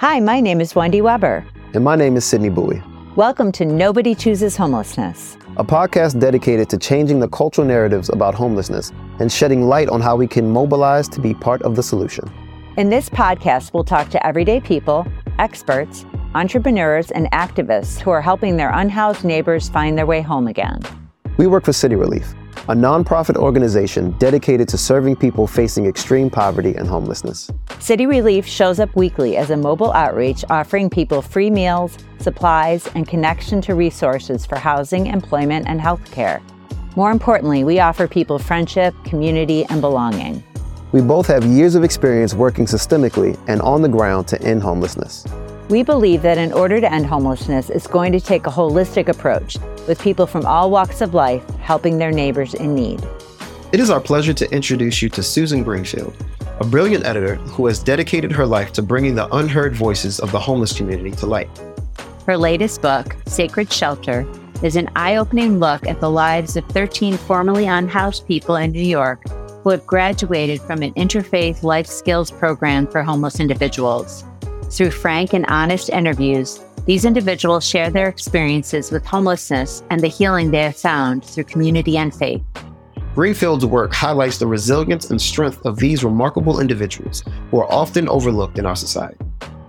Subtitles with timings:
[0.00, 1.44] Hi, my name is Wendy Weber.
[1.74, 2.82] And my name is Sydney Bowie.
[3.16, 8.92] Welcome to Nobody Chooses Homelessness, a podcast dedicated to changing the cultural narratives about homelessness
[9.18, 12.32] and shedding light on how we can mobilize to be part of the solution.
[12.78, 15.06] In this podcast, we'll talk to everyday people,
[15.38, 20.80] experts, entrepreneurs, and activists who are helping their unhoused neighbors find their way home again.
[21.36, 22.32] We work for City Relief,
[22.68, 27.50] a nonprofit organization dedicated to serving people facing extreme poverty and homelessness.
[27.78, 33.08] City Relief shows up weekly as a mobile outreach offering people free meals, supplies, and
[33.08, 36.42] connection to resources for housing, employment, and health care.
[36.96, 40.42] More importantly, we offer people friendship, community, and belonging.
[40.92, 45.24] We both have years of experience working systemically and on the ground to end homelessness.
[45.70, 49.56] We believe that in order to end homelessness, it's going to take a holistic approach
[49.86, 53.00] with people from all walks of life helping their neighbors in need.
[53.70, 56.16] It is our pleasure to introduce you to Susan Greenfield,
[56.58, 60.40] a brilliant editor who has dedicated her life to bringing the unheard voices of the
[60.40, 61.48] homeless community to light.
[62.26, 64.26] Her latest book, Sacred Shelter,
[64.64, 68.82] is an eye opening look at the lives of 13 formerly unhoused people in New
[68.82, 69.22] York
[69.62, 74.24] who have graduated from an interfaith life skills program for homeless individuals.
[74.70, 80.50] Through frank and honest interviews, these individuals share their experiences with homelessness and the healing
[80.50, 82.42] they have found through community and faith.
[83.14, 88.58] Greenfield's work highlights the resilience and strength of these remarkable individuals who are often overlooked
[88.58, 89.18] in our society.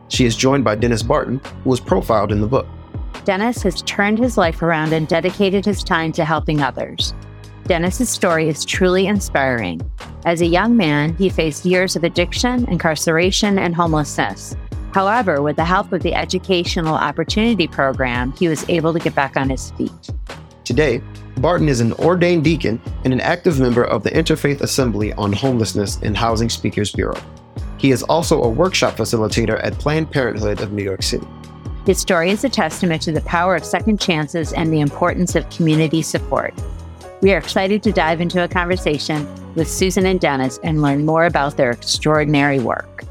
[0.09, 2.67] She is joined by Dennis Barton, who was profiled in the book.
[3.25, 7.15] Dennis has turned his life around and dedicated his time to helping others.
[7.65, 9.81] Dennis's story is truly inspiring.
[10.25, 14.55] As a young man, he faced years of addiction, incarceration, and homelessness.
[14.93, 19.37] However, with the help of the Educational Opportunity Program, he was able to get back
[19.37, 19.91] on his feet.
[20.65, 21.01] Today,
[21.37, 25.97] Barton is an ordained deacon and an active member of the Interfaith Assembly on Homelessness
[26.01, 27.19] and Housing Speakers Bureau.
[27.77, 31.27] He is also a workshop facilitator at Planned Parenthood of New York City.
[31.85, 35.49] His story is a testament to the power of second chances and the importance of
[35.49, 36.53] community support.
[37.21, 41.25] We are excited to dive into a conversation with Susan and Dennis and learn more
[41.25, 43.03] about their extraordinary work.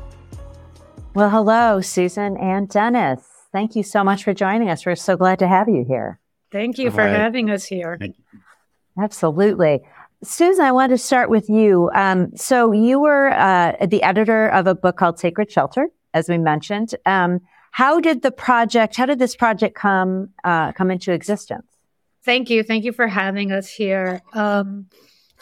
[1.12, 3.20] Well, hello, Susan and Dennis.
[3.50, 4.86] Thank you so much for joining us.
[4.86, 6.20] We're so glad to have you here.
[6.52, 7.98] Thank you for having us here.
[8.96, 9.80] Absolutely.
[10.22, 11.90] Susan, I wanted to start with you.
[11.94, 16.38] Um, so, you were uh, the editor of a book called Sacred Shelter, as we
[16.38, 16.94] mentioned.
[17.04, 17.40] Um,
[17.72, 21.66] how did the project, how did this project come uh, come into existence?
[22.24, 22.62] Thank you.
[22.62, 24.22] Thank you for having us here.
[24.32, 24.86] Um,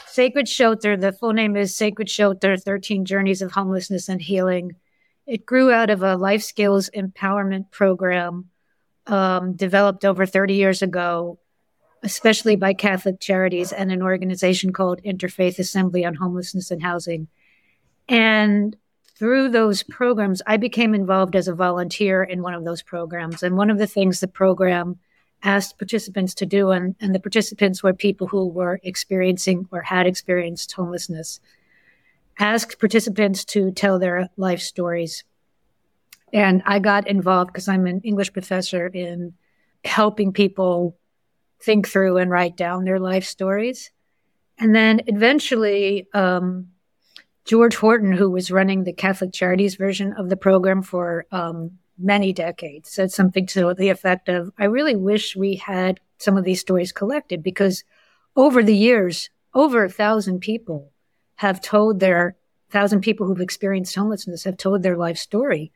[0.06, 4.74] Sacred Shelter, the full name is Sacred Shelter 13 Journeys of Homelessness and Healing
[5.28, 8.48] it grew out of a life skills empowerment program
[9.06, 11.38] um, developed over 30 years ago,
[12.02, 17.28] especially by Catholic Charities and an organization called Interfaith Assembly on Homelessness and Housing.
[18.08, 18.74] And
[19.18, 23.42] through those programs, I became involved as a volunteer in one of those programs.
[23.42, 24.98] And one of the things the program
[25.42, 30.06] asked participants to do, and, and the participants were people who were experiencing or had
[30.06, 31.38] experienced homelessness
[32.38, 35.24] asked participants to tell their life stories.
[36.32, 39.34] And I got involved because I'm an English professor in
[39.84, 40.96] helping people
[41.60, 43.90] think through and write down their life stories.
[44.58, 46.68] And then eventually, um,
[47.44, 52.32] George Horton, who was running the Catholic Charities version of the program for um, many
[52.32, 56.60] decades, said something to the effect of I really wish we had some of these
[56.60, 57.84] stories collected because
[58.36, 60.92] over the years, over a thousand people
[61.38, 62.36] have told their
[62.70, 65.70] thousand people who've experienced homelessness have told their life story,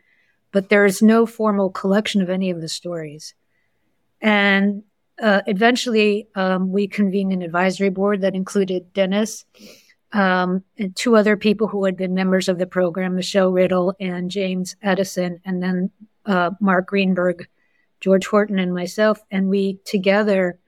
[0.51, 3.35] but there is no formal collection of any of the stories.
[4.21, 4.83] And
[5.23, 9.45] uh, eventually, um, we convened an advisory board that included Dennis
[10.13, 14.33] um, and two other people who had been members of the program, Michelle Riddle and
[14.33, 15.91] James Edison, and then
[16.27, 17.47] uh, Mark Greenberg,
[18.01, 19.21] George Horton, and myself.
[19.31, 20.59] And we together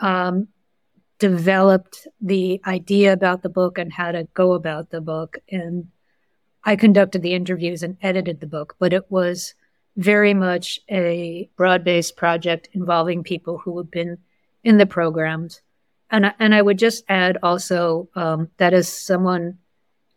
[0.00, 0.48] um,
[1.18, 5.38] developed the idea about the book and how to go about the book.
[5.50, 5.88] And
[6.64, 9.54] I conducted the interviews and edited the book, but it was
[9.96, 14.18] very much a broad based project involving people who had been
[14.64, 15.60] in the programs.
[16.10, 19.58] And, and I would just add also um, that as someone,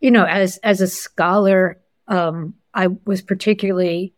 [0.00, 4.14] you know, as, as a scholar, um, I was particularly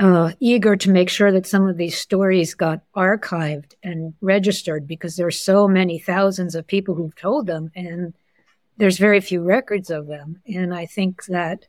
[0.00, 5.16] uh, eager to make sure that some of these stories got archived and registered because
[5.16, 8.14] there are so many thousands of people who've told them and
[8.78, 10.40] there's very few records of them.
[10.46, 11.66] And i think that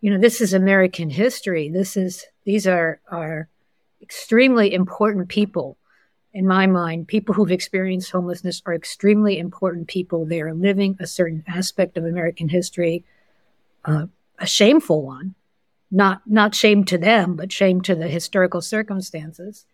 [0.00, 1.68] you know this is american history.
[1.68, 3.48] This is these are are
[4.00, 5.76] extremely important people.
[6.32, 10.24] In my mind people who've experienced homelessness are extremely important people.
[10.24, 13.04] They are living a certain aspect of american history
[13.84, 14.06] uh,
[14.38, 15.34] a shameful one
[15.94, 19.64] not not shame to them, but shame to the historical circumstances.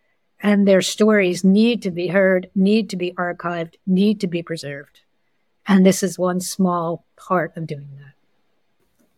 [0.43, 5.01] And their stories need to be heard, need to be archived, need to be preserved.
[5.67, 8.15] And this is one small part of doing that.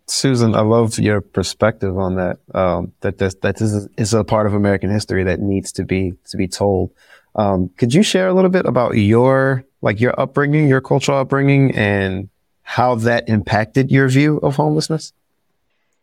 [0.07, 2.39] Susan, I love your perspective on that.
[2.55, 5.85] Um, that this, that this is, is, a part of American history that needs to
[5.85, 6.93] be to be told.
[7.35, 11.75] Um, could you share a little bit about your like your upbringing, your cultural upbringing,
[11.75, 12.29] and
[12.63, 15.13] how that impacted your view of homelessness?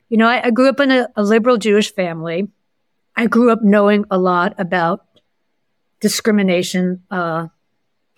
[0.09, 2.47] You know, I, I grew up in a, a liberal Jewish family.
[3.15, 5.05] I grew up knowing a lot about
[5.99, 7.03] discrimination.
[7.11, 7.47] Uh,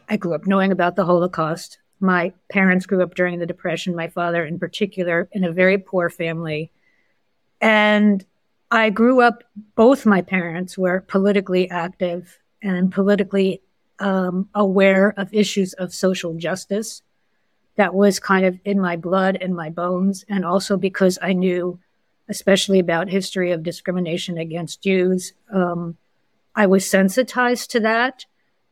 [0.07, 1.79] I grew up knowing about the Holocaust.
[1.99, 6.09] My parents grew up during the Depression, my father in particular, in a very poor
[6.09, 6.71] family.
[7.59, 8.25] And
[8.71, 9.43] I grew up,
[9.75, 13.61] both my parents were politically active and politically
[13.99, 17.01] um, aware of issues of social justice.
[17.75, 20.25] That was kind of in my blood and my bones.
[20.27, 21.79] And also because I knew,
[22.29, 25.97] especially about history of discrimination against Jews, um,
[26.55, 28.25] I was sensitized to that.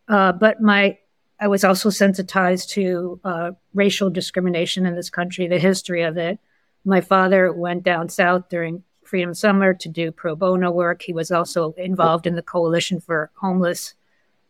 [0.07, 0.97] Uh, but my
[1.39, 6.37] I was also sensitized to uh, racial discrimination in this country, the history of it.
[6.83, 11.01] My father went down south during Freedom Summer to do pro bono work.
[11.01, 13.93] He was also involved in the Coalition for Homeless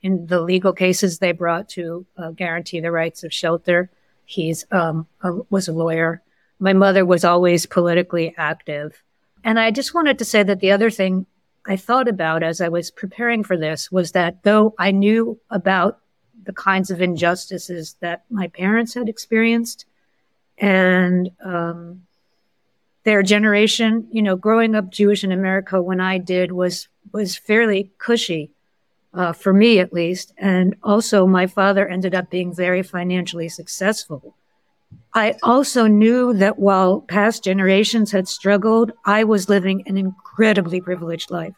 [0.01, 3.91] in the legal cases they brought to uh, guarantee the rights of shelter.
[4.29, 6.21] He's um, a, was a lawyer.
[6.59, 9.01] My mother was always politically active.
[9.43, 11.25] And I just wanted to say that the other thing
[11.65, 16.01] I thought about as I was preparing for this was that though I knew about
[16.43, 19.85] the kinds of injustices that my parents had experienced
[20.59, 22.03] and um,
[23.05, 27.89] their generation, you know, growing up Jewish in America when I did was was fairly
[27.97, 28.51] cushy
[29.13, 30.33] uh, for me at least.
[30.37, 34.35] And also, my father ended up being very financially successful.
[35.13, 41.31] I also knew that while past generations had struggled, I was living an incredibly privileged
[41.31, 41.55] life.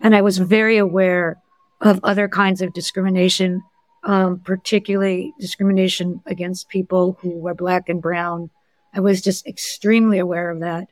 [0.00, 1.38] And I was very aware
[1.80, 3.62] of other kinds of discrimination,
[4.04, 8.50] um, particularly discrimination against people who were black and brown.
[8.94, 10.88] I was just extremely aware of that.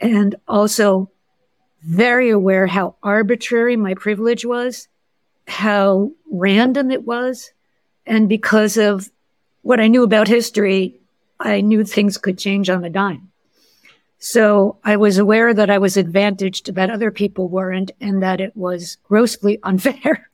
[0.00, 1.10] And also
[1.82, 4.88] very aware how arbitrary my privilege was
[5.46, 7.52] how random it was.
[8.06, 9.10] And because of
[9.62, 11.00] what I knew about history,
[11.40, 13.30] I knew things could change on a dime.
[14.18, 18.56] So I was aware that I was advantaged that other people weren't and that it
[18.56, 20.30] was grossly unfair.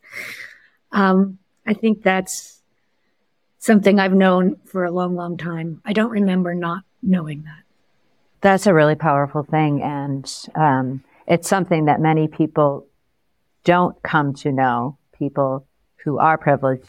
[0.92, 2.60] um, I think that's
[3.58, 5.80] something I've known for a long, long time.
[5.84, 7.62] I don't remember not knowing that.
[8.40, 9.82] That's a really powerful thing.
[9.82, 12.86] And um, it's something that many people
[13.64, 15.68] don't come to know people
[16.04, 16.88] who are privileged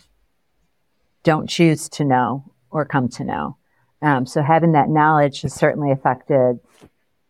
[1.24, 3.57] don't choose to know or come to know.
[4.01, 6.60] Um, so having that knowledge has certainly affected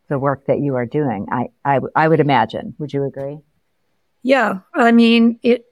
[0.07, 1.27] the work that you are doing.
[1.29, 2.75] I, I, I would imagine.
[2.77, 3.39] Would you agree?
[4.23, 4.59] Yeah.
[4.73, 5.65] I mean, it,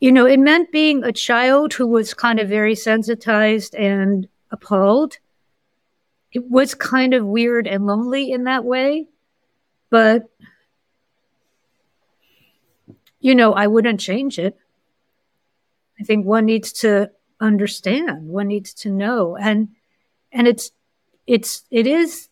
[0.00, 5.18] you know, it meant being a child who was kind of very sensitized and appalled.
[6.32, 9.06] It was kind of weird and lonely in that way,
[9.88, 10.24] but
[13.20, 14.58] you know, I wouldn't change it.
[16.00, 17.10] I think one needs to
[17.40, 19.36] understand, one needs to know.
[19.36, 19.68] And,
[20.32, 20.70] and it's,
[21.26, 22.28] it's, it is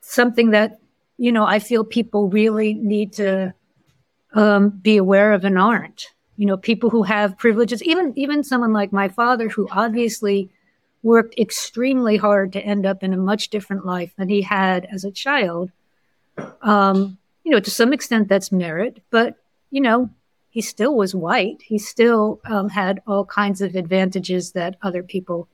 [0.00, 0.78] something that,
[1.18, 3.54] you know, I feel people really need to,
[4.32, 6.08] um, be aware of and aren't.
[6.36, 10.50] You know, people who have privileges, even, even someone like my father, who obviously
[11.02, 15.04] worked extremely hard to end up in a much different life than he had as
[15.04, 15.70] a child.
[16.62, 19.36] Um, you know, to some extent that's merit, but,
[19.70, 20.10] you know,
[20.54, 21.62] he still was white.
[21.62, 25.48] He still um, had all kinds of advantages that other people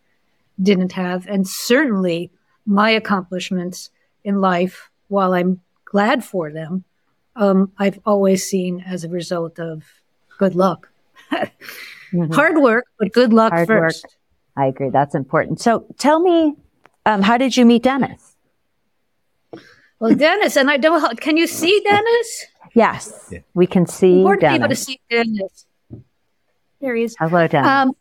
[0.63, 1.27] didn't have.
[1.27, 2.31] And certainly
[2.67, 3.89] my accomplishments
[4.25, 6.85] in life, while I'm glad for them,
[7.35, 9.85] um, I've always seen as a result of
[10.37, 10.91] good luck.
[11.33, 12.31] mm-hmm.
[12.35, 14.05] Hard work, but good luck Hard first.
[14.05, 14.13] Work.
[14.55, 14.91] I agree.
[14.91, 15.63] That's important.
[15.63, 16.57] So tell me,
[17.07, 18.37] um, how did you meet Dennis?
[19.99, 22.47] Well, Dennis, and I don't, can you see Dennis?
[22.75, 23.41] Yes, yeah.
[23.55, 24.59] we can see Important Dennis.
[24.59, 25.67] people to see Dennis.
[26.81, 27.17] There he is.
[27.19, 27.69] Hello, Dennis.
[27.69, 27.93] Um,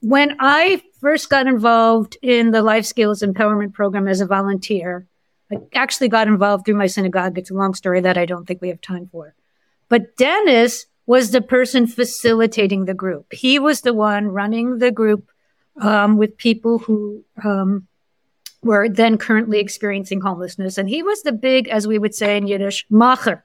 [0.00, 5.06] when I first got involved in the Life Skills Empowerment Program as a volunteer,
[5.50, 7.38] I actually got involved through my synagogue.
[7.38, 9.34] It's a long story that I don't think we have time for.
[9.88, 13.32] But Dennis was the person facilitating the group.
[13.32, 15.30] He was the one running the group
[15.80, 17.86] um, with people who um,
[18.62, 20.78] were then currently experiencing homelessness.
[20.78, 23.42] And he was the big, as we would say in Yiddish, macher.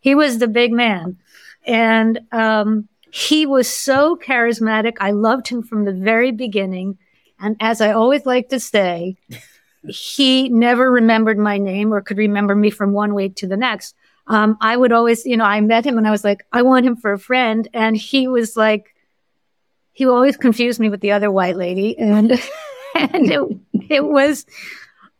[0.00, 1.18] He was the big man.
[1.66, 4.96] And um, he was so charismatic.
[5.00, 6.98] I loved him from the very beginning.
[7.40, 9.16] And as I always like to say,
[9.88, 13.94] he never remembered my name or could remember me from one week to the next.
[14.26, 16.84] Um, I would always, you know, I met him and I was like, I want
[16.84, 17.66] him for a friend.
[17.72, 18.94] And he was like,
[19.92, 21.98] he always confused me with the other white lady.
[21.98, 22.32] And,
[22.94, 24.44] and it, it was,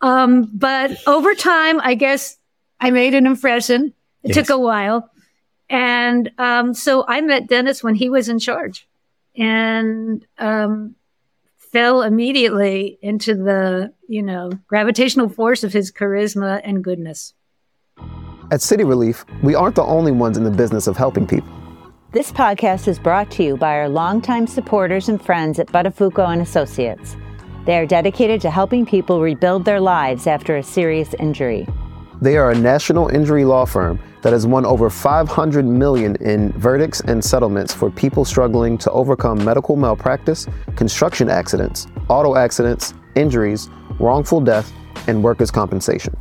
[0.01, 2.37] um, but over time, I guess
[2.81, 3.95] I made an impression.
[4.23, 4.37] It yes.
[4.37, 5.11] took a while.
[5.71, 8.89] And, um, so I met Dennis when he was in charge
[9.37, 10.95] and, um,
[11.57, 17.35] fell immediately into the, you know, gravitational force of his charisma and goodness.
[18.51, 21.51] At City Relief, we aren't the only ones in the business of helping people.
[22.13, 26.41] This podcast is brought to you by our longtime supporters and friends at Buttafuoco and
[26.41, 27.15] Associates.
[27.67, 31.69] They are dedicated to helping people rebuild their lives after a serious injury.
[32.23, 37.01] They are a national injury law firm that has won over 500 million in verdicts
[37.01, 40.47] and settlements for people struggling to overcome medical malpractice,
[40.77, 44.73] construction accidents, auto accidents, injuries, wrongful death,
[45.07, 46.17] and workers' compensation.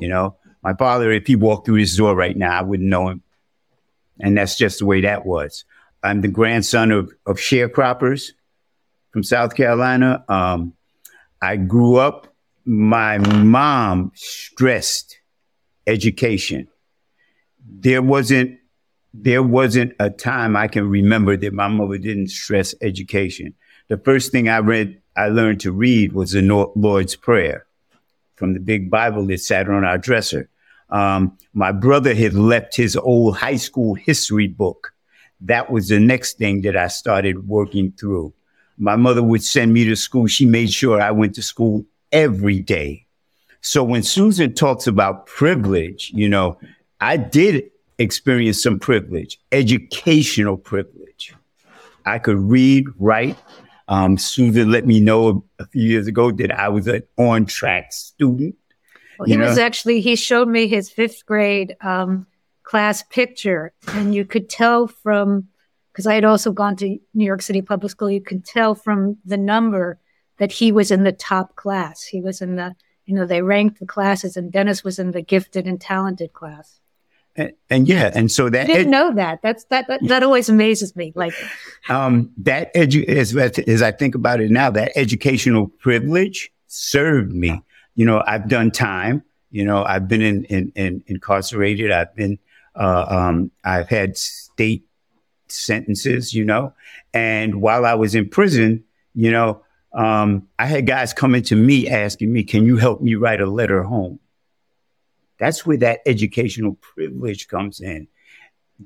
[0.00, 0.36] you know.
[0.62, 3.22] My father, if he walked through his door right now, I wouldn't know him
[4.20, 5.64] and that's just the way that was.
[6.02, 8.32] I'm the grandson of, of sharecroppers
[9.10, 10.24] from South Carolina.
[10.28, 10.74] Um,
[11.40, 12.28] I grew up,
[12.64, 15.18] my mom stressed
[15.86, 16.68] education.
[17.64, 18.58] There wasn't,
[19.14, 23.54] there wasn't a time I can remember that my mother didn't stress education.
[23.88, 26.42] The first thing I read, I learned to read was the
[26.76, 27.66] Lord's Prayer
[28.36, 30.48] from the big Bible that sat on our dresser.
[30.90, 34.92] Um, my brother had left his old high school history book.
[35.40, 38.32] That was the next thing that I started working through.
[38.78, 40.26] My mother would send me to school.
[40.26, 43.06] She made sure I went to school every day.
[43.60, 46.58] So when Susan talks about privilege, you know,
[47.00, 51.34] I did experience some privilege, educational privilege.
[52.06, 53.36] I could read, write.
[53.88, 57.92] Um, Susan let me know a few years ago that I was an on track
[57.92, 58.54] student.
[59.18, 59.48] Well, he know?
[59.48, 62.26] was actually, he showed me his fifth grade um,
[62.62, 65.48] class picture, and you could tell from,
[65.92, 69.16] because I had also gone to New York City Public School, you could tell from
[69.24, 69.98] the number
[70.36, 72.04] that he was in the top class.
[72.04, 72.76] He was in the,
[73.06, 76.78] you know, they ranked the classes, and Dennis was in the gifted and talented class.
[77.38, 79.40] And, and yeah, and so that I didn't ed- know that.
[79.42, 81.12] That's that, that, that always amazes me.
[81.14, 81.32] Like
[81.88, 87.62] um, that edu- as, as I think about it now, that educational privilege served me
[87.98, 89.24] you know, I've done time.
[89.50, 91.90] You know, I've been in, in, in incarcerated.
[91.90, 92.38] I've been,
[92.76, 94.84] uh, um, I've had state
[95.48, 96.74] sentences, you know,
[97.12, 98.84] and while I was in prison,
[99.16, 103.16] you know, um, I had guys coming to me asking me, can you help me
[103.16, 104.20] write a letter home?
[105.38, 108.08] That's where that educational privilege comes in.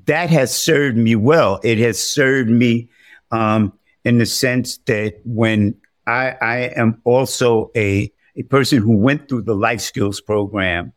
[0.06, 1.61] That has served me well.
[1.62, 2.88] It has served me
[3.30, 3.73] um,
[4.04, 5.75] in the sense that when
[6.06, 10.92] I, I am also a a person who went through the life skills program,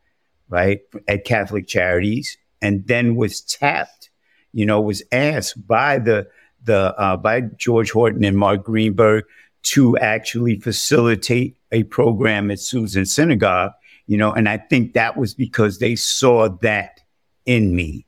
[0.47, 4.09] right, at Catholic Charities, and then was tapped,
[4.53, 6.27] you know, was asked by the
[6.63, 9.25] the uh, by George Horton and Mark Greenberg
[9.63, 13.71] to actually facilitate a program at Susan Synagogue,
[14.07, 17.01] you know, and I think that was because they saw that
[17.45, 18.05] in me.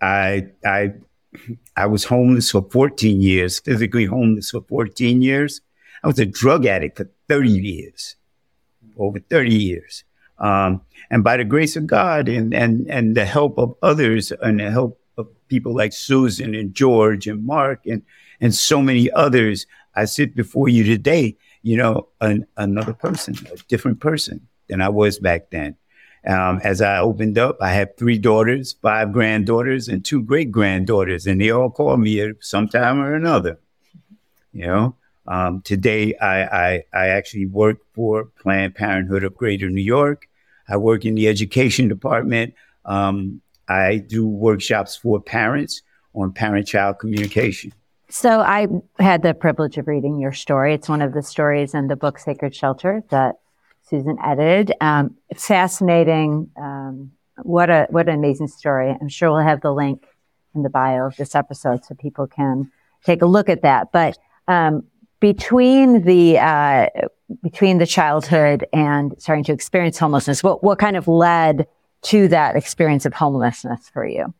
[0.00, 0.92] I I
[1.76, 5.60] I was homeless for 14 years, physically homeless for 14 years.
[6.02, 8.16] I was a drug addict for 30 years
[8.98, 10.04] over 30 years.
[10.38, 14.60] Um, and by the grace of God and, and, and the help of others and
[14.60, 18.02] the help of people like Susan and George and Mark and,
[18.40, 19.66] and so many others.
[19.94, 24.88] I sit before you today, you know, an, another person, a different person than I
[24.88, 25.76] was back then.
[26.26, 31.26] Um, as I opened up, I have three daughters, five granddaughters, and two great granddaughters,
[31.26, 33.58] and they all call me at some time or another.
[34.52, 34.96] You know,
[35.26, 40.28] um, today I, I, I actually work for Planned Parenthood of Greater New York.
[40.68, 42.54] I work in the education department.
[42.84, 45.82] Um, I do workshops for parents
[46.14, 47.72] on parent-child communication.
[48.10, 48.66] So I
[48.98, 50.72] had the privilege of reading your story.
[50.74, 53.36] It's one of the stories in the book Sacred Shelter that
[53.88, 54.72] Susan edited.
[54.80, 56.50] Um, fascinating.
[56.56, 58.94] Um, what a what an amazing story.
[59.00, 60.06] I'm sure we'll have the link
[60.54, 62.70] in the bio of this episode so people can
[63.04, 63.92] take a look at that.
[63.92, 64.18] But
[64.48, 64.84] um,
[65.20, 66.86] between the uh,
[67.42, 71.66] between the childhood and starting to experience homelessness, what what kind of led
[72.02, 74.34] to that experience of homelessness for you?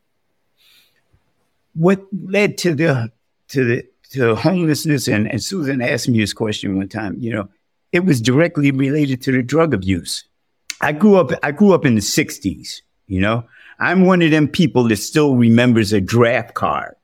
[1.73, 3.11] What led to the
[3.49, 7.47] to the to homelessness and, and Susan asked me this question one time, you know,
[7.91, 10.25] it was directly related to the drug abuse.
[10.81, 13.45] I grew up, I grew up in the 60s, you know.
[13.79, 16.95] I'm one of them people that still remembers a draft card.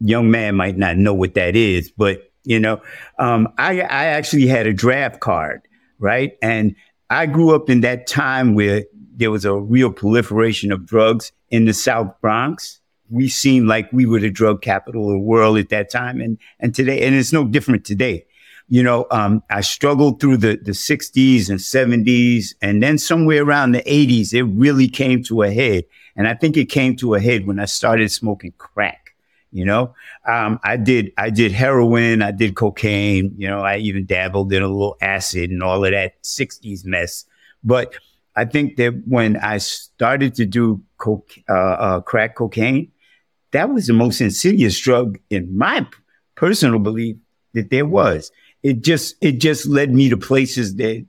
[0.00, 2.80] Young man might not know what that is, but you know,
[3.18, 5.60] um, I, I actually had a draft card,
[5.98, 6.38] right?
[6.40, 6.74] And
[7.10, 8.84] I grew up in that time where
[9.16, 12.80] there was a real proliferation of drugs in the South Bronx.
[13.10, 16.20] We seemed like we were the drug capital of the world at that time.
[16.20, 18.24] And, and today, and it's no different today
[18.68, 22.54] you know, um, I struggled through the, the 60s and 70s.
[22.60, 25.84] And then somewhere around the 80s, it really came to a head.
[26.16, 29.14] And I think it came to a head when I started smoking crack.
[29.50, 29.94] You know,
[30.26, 34.62] um, I did, I did heroin, I did cocaine, you know, I even dabbled in
[34.62, 37.24] a little acid and all of that 60s mess.
[37.64, 37.94] But
[38.36, 42.92] I think that when I started to do uh, uh, crack cocaine,
[43.52, 45.86] that was the most insidious drug in my
[46.34, 47.16] personal belief
[47.54, 48.30] that there was
[48.62, 51.04] it just it just led me to places that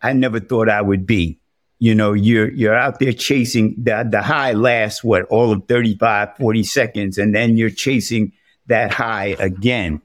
[0.00, 1.38] I never thought I would be.
[1.78, 6.36] You know, you're you're out there chasing the the high lasts what all of 35,
[6.36, 8.32] 40 seconds, and then you're chasing
[8.66, 10.00] that high again.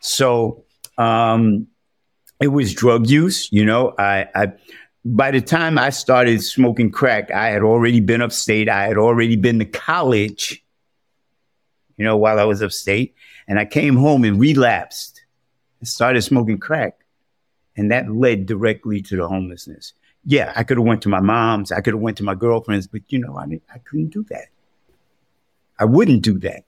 [0.00, 0.64] So
[0.96, 1.66] um
[2.40, 3.94] it was drug use, you know.
[3.98, 4.52] I I
[5.04, 8.68] by the time I started smoking crack, I had already been upstate.
[8.68, 10.62] I had already been to college,
[11.96, 13.14] you know, while I was upstate.
[13.48, 15.17] And I came home and relapsed
[15.82, 16.98] started smoking crack.
[17.76, 19.92] And that led directly to the homelessness.
[20.24, 22.88] Yeah, I could have went to my mom's, I could have went to my girlfriend's,
[22.88, 24.46] but you know, I mean, I couldn't do that.
[25.78, 26.64] I wouldn't do that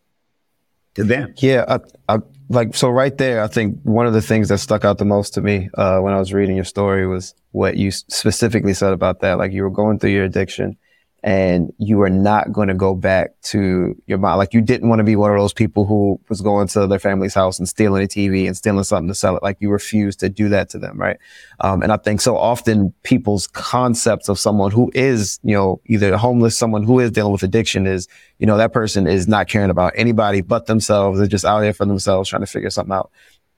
[0.95, 1.35] to them.
[1.39, 2.19] Yeah, I, I,
[2.49, 3.43] like so right there.
[3.43, 6.13] I think one of the things that stuck out the most to me uh, when
[6.13, 9.39] I was reading your story was what you specifically said about that.
[9.39, 10.77] Like you were going through your addiction,
[11.23, 14.39] and you were not going to go back to your mom.
[14.39, 16.99] Like you didn't want to be one of those people who was going to their
[16.99, 19.43] family's house and stealing a TV and stealing something to sell it.
[19.43, 21.19] Like you refused to do that to them, right?
[21.61, 26.17] Um, and I think so often people's concepts of someone who is, you know, either
[26.17, 29.71] homeless, someone who is dealing with addiction is, you know, that person is not caring
[29.71, 31.19] about anybody but themselves.
[31.19, 33.11] They're just out there for themselves trying to figure something out.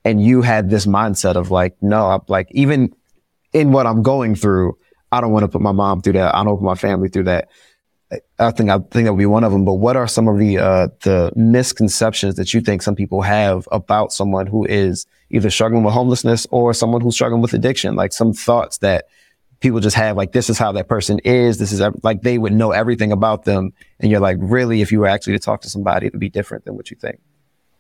[0.05, 2.93] And you had this mindset of like, no, I'm like, even
[3.53, 4.77] in what I'm going through,
[5.13, 6.35] I don't want to put my mom through that.
[6.35, 7.51] I don't put my family through that.
[8.39, 9.65] I think I think that would be one of them.
[9.65, 13.69] But what are some of the uh, the misconceptions that you think some people have
[13.73, 17.95] about someone who is either struggling with homelessness or someone who's struggling with addiction?
[17.95, 19.07] Like some thoughts that
[19.61, 21.59] people just have, like this is how that person is.
[21.59, 25.01] This is like they would know everything about them, and you're like, really, if you
[25.01, 27.21] were actually to talk to somebody, it would be different than what you think.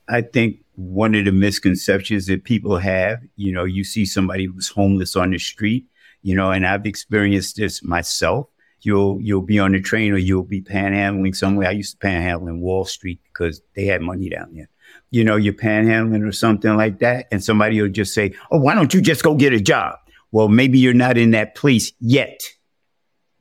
[0.08, 4.68] I think one of the misconceptions that people have, you know, you see somebody who's
[4.68, 5.86] homeless on the street
[6.22, 8.48] you know, and I've experienced this myself.
[8.80, 11.68] You'll you'll be on the train or you'll be panhandling somewhere.
[11.68, 14.68] I used to panhandle in Wall Street because they had money down there.
[15.10, 18.74] You know, you're panhandling or something like that, and somebody will just say, "Oh, why
[18.74, 19.96] don't you just go get a job?"
[20.32, 22.40] Well, maybe you're not in that place yet.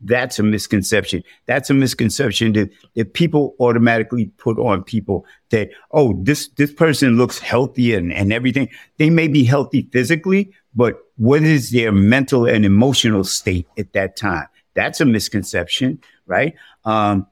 [0.04, 1.24] That's a misconception.
[1.46, 7.17] That's a misconception that, that people automatically put on people that, oh, this, this person
[7.17, 8.70] looks healthy and, and everything.
[8.98, 14.16] They may be healthy physically, but what is their mental and emotional state at that
[14.16, 14.48] time?
[14.74, 16.56] That's a misconception, right?
[16.84, 17.28] Um,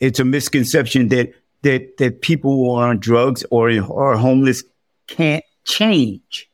[0.00, 4.64] it's a misconception that that that people who are on drugs or are homeless
[5.08, 6.48] can't change.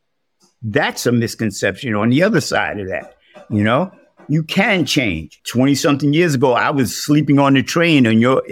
[0.62, 3.16] That's a misconception on the other side of that.
[3.50, 3.92] You know,
[4.26, 5.40] you can change.
[5.44, 8.42] 20 something years ago, I was sleeping on the train and you're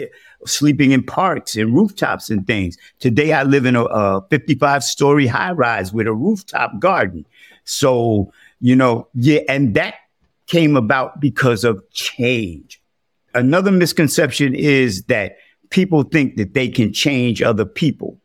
[0.46, 2.79] sleeping in parks and rooftops and things.
[3.01, 7.27] Today, I live in a, a 55 story high rise with a rooftop garden.
[7.68, 9.94] So, you know, yeah, and that
[10.46, 12.81] came about because of change.
[13.35, 15.37] Another misconception is that
[15.68, 18.18] people think that they can change other people.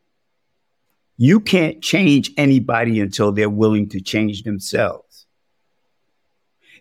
[1.18, 5.26] You can't change anybody until they're willing to change themselves.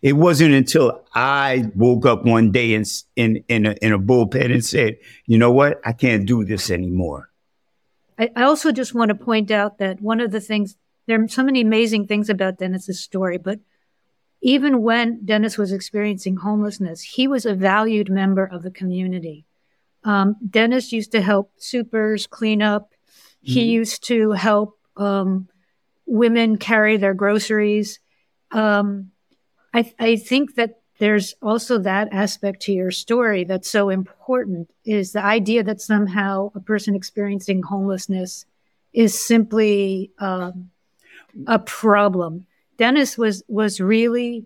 [0.02, 2.86] It wasn't until I woke up one day in,
[3.18, 5.82] in, in, a, in a bullpen and said, you know what?
[5.86, 7.30] I can't do this anymore.
[8.18, 11.28] I, I also just want to point out that one of the things, there are
[11.28, 13.60] so many amazing things about Dennis's story, but
[14.42, 19.46] even when Dennis was experiencing homelessness, he was a valued member of the community.
[20.04, 22.92] Um, Dennis used to help supers clean up.
[23.42, 23.70] He mm-hmm.
[23.70, 25.48] used to help um,
[26.06, 28.00] women carry their groceries.
[28.52, 29.12] Um,
[29.74, 35.14] I, I think that there's also that aspect to your story that's so important is
[35.14, 38.46] the idea that somehow a person experiencing homelessness
[38.94, 40.70] is simply um,
[41.48, 42.46] a problem.
[42.78, 44.46] Dennis was was really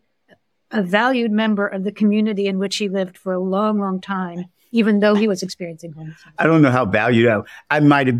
[0.71, 4.45] a valued member of the community in which he lived for a long, long time,
[4.71, 6.33] even though he was experiencing homelessness.
[6.37, 8.19] I don't know how valued I, I might have.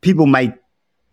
[0.00, 0.58] People might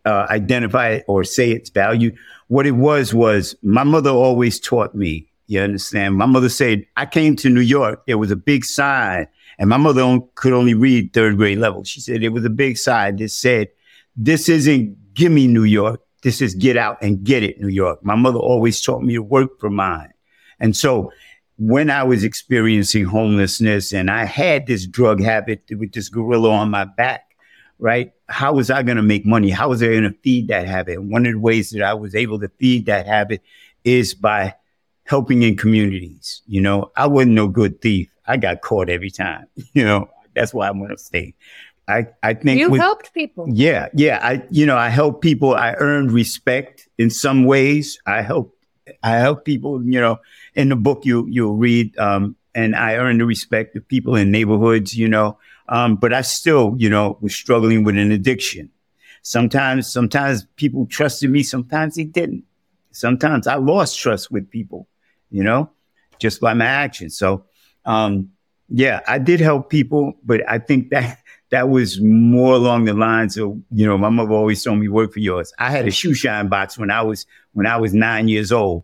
[0.06, 2.18] uh, identify it or say it's valued.
[2.48, 6.16] What it was was my mother always taught me you understand?
[6.16, 8.06] My mother said, I came to New York.
[8.08, 9.28] There was a big sign,
[9.60, 11.84] and my mother could only read third grade level.
[11.84, 13.68] She said, it was a big sign that said,
[14.16, 16.00] This isn't gimme New York.
[16.24, 18.04] This is get out and get it New York.
[18.04, 20.14] My mother always taught me to work for mine.
[20.60, 21.12] And so
[21.58, 26.70] when I was experiencing homelessness and I had this drug habit with this gorilla on
[26.70, 27.36] my back,
[27.80, 28.14] right?
[28.30, 29.50] How was I going to make money?
[29.50, 30.98] How was I going to feed that habit?
[30.98, 33.42] And one of the ways that I was able to feed that habit
[33.84, 34.56] is by
[35.06, 36.42] helping in communities.
[36.48, 38.10] You know, I wasn't no good thief.
[38.26, 39.48] I got caught every time.
[39.74, 41.36] You know, that's why I'm going to stay.
[41.88, 43.48] I, I think you with, helped people.
[43.50, 44.20] Yeah, yeah.
[44.22, 45.56] I, you know, I helped people.
[45.56, 48.00] I earned respect in some ways.
[48.06, 48.66] I helped,
[49.04, 49.84] I helped people.
[49.84, 50.20] You know,
[50.56, 54.32] in the book you you'll read, um, and I earned the respect of people in
[54.32, 54.96] neighborhoods.
[54.96, 55.38] You know,
[55.70, 58.70] um, but I still, you know, was struggling with an addiction.
[59.24, 61.44] Sometimes, sometimes people trusted me.
[61.44, 62.44] Sometimes they didn't.
[62.92, 64.88] Sometimes I lost trust with people
[65.32, 65.72] you know,
[66.20, 67.18] just by my actions.
[67.18, 67.46] So,
[67.86, 68.32] um,
[68.70, 71.18] yeah, I did help people, but I think that
[71.52, 75.14] that was more along the lines of, you know, my mother always told me work
[75.14, 75.54] for yours.
[75.60, 78.84] I had a shoe shine box when I was when I was nine years old.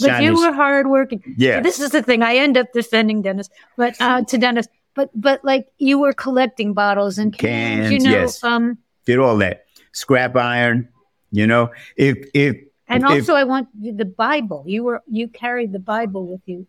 [0.00, 1.22] But you were hardworking.
[1.36, 1.60] Yeah.
[1.60, 2.22] This is the thing.
[2.22, 6.72] I end up defending Dennis, but uh, to Dennis, but but like you were collecting
[6.72, 8.42] bottles and cans, cans you know, yes.
[8.42, 10.88] um, did all that scrap iron.
[11.30, 12.56] You know, if if
[12.88, 14.64] and also, I want the Bible.
[14.66, 16.66] You were you carried the Bible with you.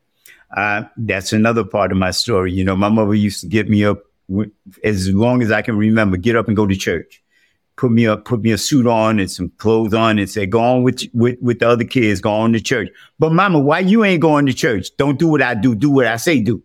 [0.55, 2.51] Uh, that's another part of my story.
[2.51, 4.03] You know, my mother used to get me up
[4.83, 6.17] as long as I can remember.
[6.17, 7.21] Get up and go to church.
[7.75, 10.61] Put me up, put me a suit on and some clothes on, and say, "Go
[10.61, 12.21] on with with with the other kids.
[12.21, 14.95] Go on to church." But Mama, why you ain't going to church?
[14.97, 15.73] Don't do what I do.
[15.73, 16.61] Do what I say do.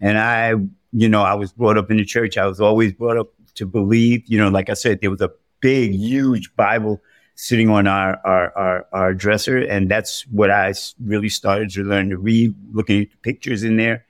[0.00, 0.54] And I,
[0.92, 2.36] you know, I was brought up in the church.
[2.36, 4.22] I was always brought up to believe.
[4.26, 5.30] You know, like I said, there was a
[5.60, 7.00] big, huge Bible
[7.34, 9.58] sitting on our, our, our, our, dresser.
[9.58, 13.78] And that's what I really started to learn to read, looking at the pictures in
[13.78, 14.04] there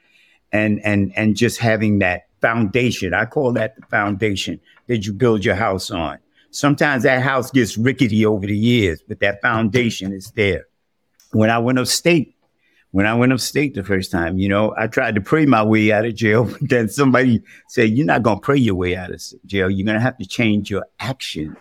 [0.50, 3.14] and, and, and just having that foundation.
[3.14, 6.18] I call that the foundation that you build your house on.
[6.50, 10.66] Sometimes that house gets rickety over the years, but that foundation is there.
[11.32, 12.34] When I went upstate,
[12.90, 15.92] when I went upstate the first time, you know, I tried to pray my way
[15.92, 19.10] out of jail, but then somebody said, You're not going to pray your way out
[19.10, 19.70] of jail.
[19.70, 21.56] You're going to have to change your actions.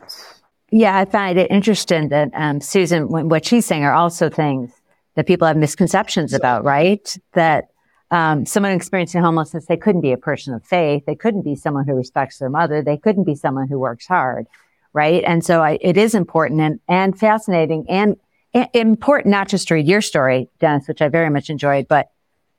[0.71, 4.71] Yeah, I find it interesting that um, Susan, what she's saying are also things
[5.15, 7.17] that people have misconceptions about, right?
[7.33, 7.69] That
[8.11, 11.05] um, someone experiencing homelessness, they couldn't be a person of faith.
[11.05, 12.81] They couldn't be someone who respects their mother.
[12.81, 14.47] They couldn't be someone who works hard,
[14.93, 15.23] right?
[15.25, 18.17] And so I, it is important and, and fascinating and,
[18.53, 22.09] and important not just to read your story, Dennis, which I very much enjoyed, but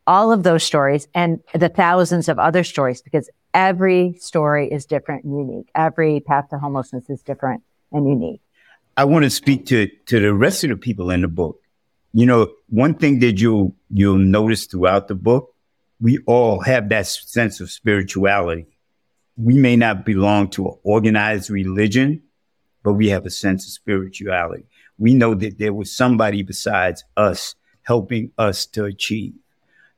[0.07, 5.25] all of those stories and the thousands of other stories because every story is different
[5.25, 5.69] and unique.
[5.75, 8.41] Every path to homelessness is different and unique.
[8.97, 11.60] I want to speak to to the rest of the people in the book.
[12.13, 15.55] You know, one thing that you'll you'll notice throughout the book,
[16.01, 18.67] we all have that sense of spirituality.
[19.37, 22.23] We may not belong to an organized religion,
[22.83, 24.65] but we have a sense of spirituality.
[24.99, 29.35] We know that there was somebody besides us helping us to achieve.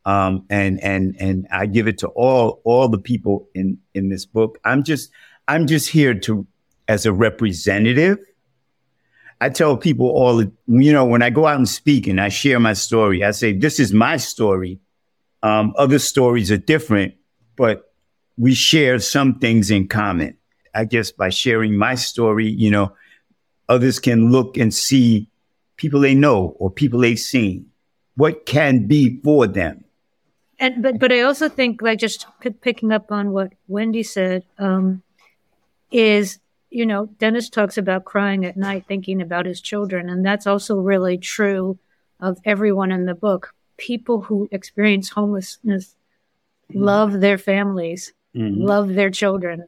[0.05, 4.27] Um, and and and I give it to all all the people in in this
[4.27, 4.59] book.
[4.65, 5.11] I'm just
[5.47, 6.47] I'm just here to
[6.89, 8.19] as a representative.
[9.43, 12.61] I tell people all, you know, when I go out and speak and I share
[12.61, 14.79] my story, I say, this is my story.
[15.43, 17.15] Um, other stories are different,
[17.57, 17.93] but
[18.39, 20.37] we share some things in common.
[20.77, 22.93] I guess by sharing my story, you know,
[23.69, 25.29] others can look and see
[25.77, 27.67] people they know or people they've seen,
[28.15, 29.83] what can be for them.
[30.61, 34.45] And but but I also think like just p- picking up on what Wendy said
[34.61, 35.03] um,
[35.91, 36.39] is
[36.73, 40.09] you know, Dennis talks about crying at night thinking about his children.
[40.09, 41.79] And that's also really true
[42.19, 43.53] of everyone in the book.
[43.77, 45.97] People who experience homelessness
[46.73, 48.65] love their families, Mhm.
[48.65, 49.67] love their children.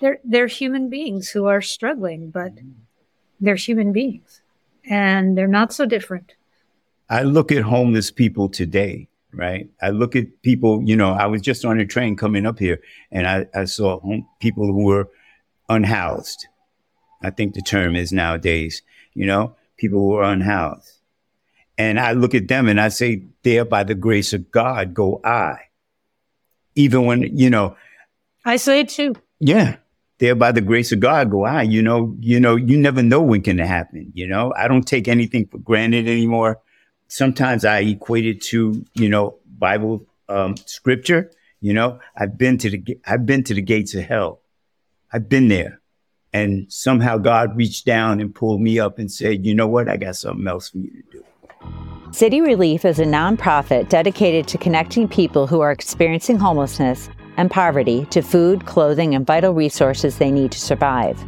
[0.00, 2.52] They're, they're human beings who are struggling, but
[3.40, 4.40] they're human beings
[4.88, 6.34] and they're not so different.
[7.10, 9.68] I look at homeless people today, right?
[9.82, 12.80] I look at people, you know, I was just on a train coming up here
[13.10, 15.08] and I, I saw home, people who were
[15.68, 16.46] unhoused.
[17.22, 18.82] I think the term is nowadays,
[19.14, 21.00] you know, people who are unhoused.
[21.76, 25.20] And I look at them and I say, there by the grace of God go
[25.24, 25.56] I.
[26.76, 27.76] Even when, you know,
[28.44, 29.14] I say it too.
[29.40, 29.76] yeah.
[30.18, 31.62] There by the grace of God go I.
[31.62, 34.12] You know, you know, you never know when can it happen.
[34.14, 36.60] You know, I don't take anything for granted anymore.
[37.08, 41.32] Sometimes I equate it to, you know, Bible um, scripture.
[41.60, 44.40] You know, I've been to the I've been to the gates of hell.
[45.14, 45.80] I've been there.
[46.32, 49.88] And somehow God reached down and pulled me up and said, you know what?
[49.88, 51.24] I got something else for you to do.
[52.10, 58.06] City Relief is a nonprofit dedicated to connecting people who are experiencing homelessness and poverty
[58.06, 61.24] to food, clothing, and vital resources they need to survive.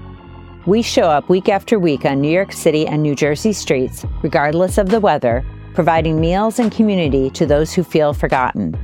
[0.67, 4.79] We show up week after week on New York City and New Jersey streets, regardless
[4.79, 5.45] of the weather,
[5.75, 8.77] providing meals and community to those who feel forgotten.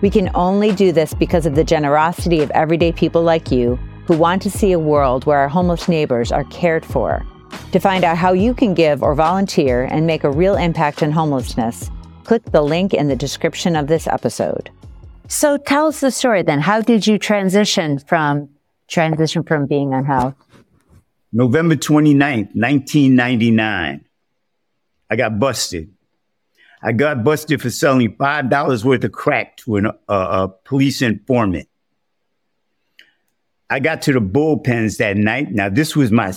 [0.00, 3.78] We can only do this because of the generosity of everyday people like you
[4.10, 7.24] who want to see a world where our homeless neighbors are cared for.
[7.70, 11.12] To find out how you can give or volunteer and make a real impact on
[11.12, 11.88] homelessness,
[12.24, 14.68] click the link in the description of this episode.
[15.28, 16.58] So tell us the story then.
[16.58, 18.48] How did you transition from
[18.88, 20.34] transition from being unhoused?
[21.32, 24.04] November 29th, 1999.
[25.08, 25.88] I got busted.
[26.82, 31.68] I got busted for selling $5 worth of crack to an, uh, a police informant.
[33.70, 35.52] I got to the bullpens that night.
[35.52, 36.32] Now, this was my,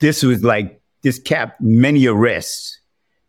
[0.00, 2.78] this was like, this capped many arrests.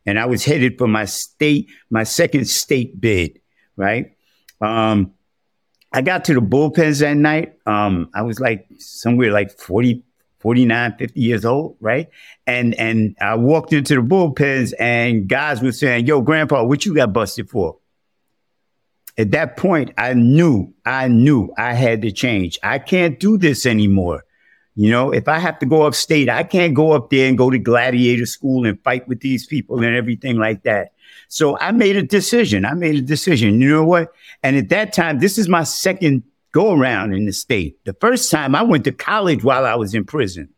[0.06, 3.40] And I was headed for my state, my second state bid,
[3.76, 4.12] right?
[4.62, 5.14] Um,
[5.92, 7.54] I got to the bullpens that night.
[7.66, 10.04] Um, I was like somewhere like 40,
[10.40, 12.10] 49, 50 years old, right?
[12.46, 16.94] And and I walked into the bullpens and guys were saying, Yo, grandpa, what you
[16.94, 17.78] got busted for?
[19.18, 22.60] At that point, I knew, I knew I had to change.
[22.64, 24.26] I can't do this anymore.
[24.76, 27.50] You know, if I have to go upstate, I can't go up there and go
[27.50, 30.92] to gladiator school and fight with these people and everything like that.
[31.30, 32.66] So I made a decision.
[32.66, 33.62] I made a decision.
[33.62, 34.12] You know what?
[34.44, 37.78] And at that time, this is my second go around in the state.
[37.86, 40.50] The first time I went to college while I was in prison.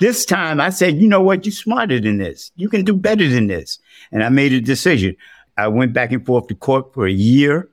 [0.00, 1.46] This time I said, you know what?
[1.46, 2.50] You're smarter than this.
[2.56, 3.78] You can do better than this.
[4.10, 5.16] And I made a decision.
[5.56, 7.68] I went back and forth to court for a year.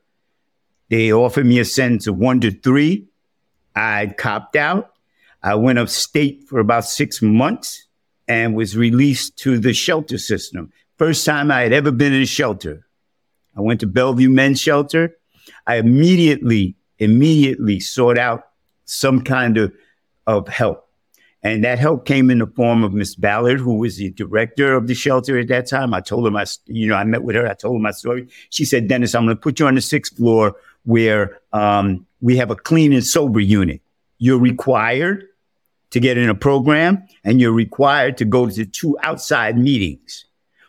[0.89, 3.08] They offered me a sentence of one to three.
[3.76, 4.92] I copped out.
[5.42, 7.88] I went upstate for about six months
[8.28, 10.74] and was released to the shelter system.
[10.98, 12.86] First time I had ever been in a shelter.
[13.56, 15.18] I went to Bellevue Men's Shelter.
[15.65, 18.50] I immediately, immediately sought out
[18.86, 19.74] some kind of,
[20.28, 20.88] of help.
[21.41, 24.88] And that help came in the form of Miss Ballard, who was the director of
[24.88, 25.93] the shelter at that time.
[25.93, 27.47] I told her my, you know, I met with her.
[27.47, 28.28] I told her my story.
[28.49, 32.36] She said, Dennis, I'm going to put you on the sixth floor where um, we
[32.38, 33.82] have a clean and sober unit.
[34.17, 35.28] You're required
[35.91, 40.25] to get in a program and you're required to go to two outside meetings.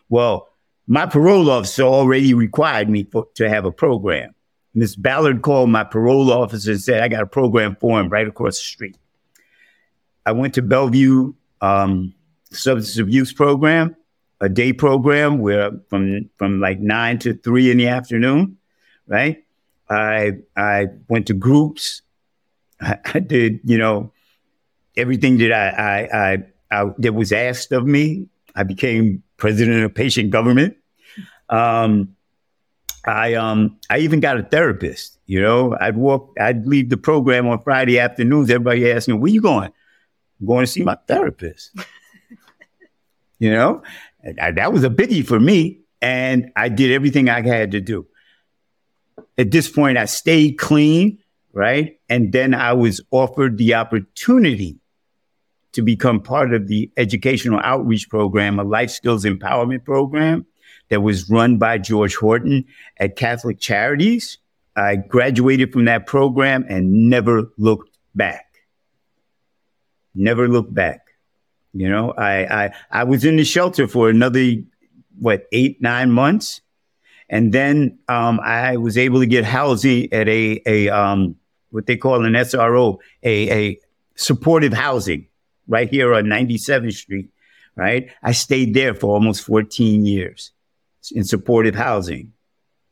[0.09, 0.49] Well,
[0.87, 4.35] my parole officer already required me for, to have a program.
[4.75, 8.27] Miss Ballard called my parole officer and said, I got a program for him right
[8.27, 8.97] across the street.
[10.27, 12.15] I went to Bellevue um,
[12.51, 13.97] substance abuse program,
[14.41, 18.57] a day program where from from like nine to three in the afternoon,
[19.07, 19.45] right?
[19.89, 22.03] I I went to groups.
[22.81, 24.13] I, I did, you know,
[24.97, 28.29] everything that I, I I I that was asked of me.
[28.55, 30.77] I became president of patient government.
[31.49, 32.17] Um,
[33.05, 35.19] I um I even got a therapist.
[35.27, 38.51] You know, I'd walk, I'd leave the program on Friday afternoons.
[38.51, 39.73] Everybody asking, "Where you going?"
[40.45, 41.75] Going to see my therapist.
[43.39, 43.83] you know,
[44.41, 48.07] I- that was a biggie for me, and I did everything I had to do.
[49.39, 51.19] At this point, I stayed clean,
[51.53, 54.79] right, and then I was offered the opportunity
[55.73, 60.45] to become part of the educational outreach program, a life skills empowerment program
[60.89, 62.65] that was run by George Horton
[62.99, 64.39] at Catholic Charities.
[64.77, 68.50] I graduated from that program and never looked back.
[70.21, 71.07] Never looked back.
[71.73, 74.55] You know, I, I, I was in the shelter for another,
[75.19, 76.61] what, eight, nine months.
[77.29, 81.37] And then um, I was able to get housing at a, a um,
[81.71, 83.81] what they call an SRO, a, a
[84.17, 85.27] supportive housing
[85.69, 87.31] right here on 97th Street,
[87.77, 88.11] right?
[88.23, 90.51] I stayed there for almost 14 years
[91.13, 92.33] in supportive housing,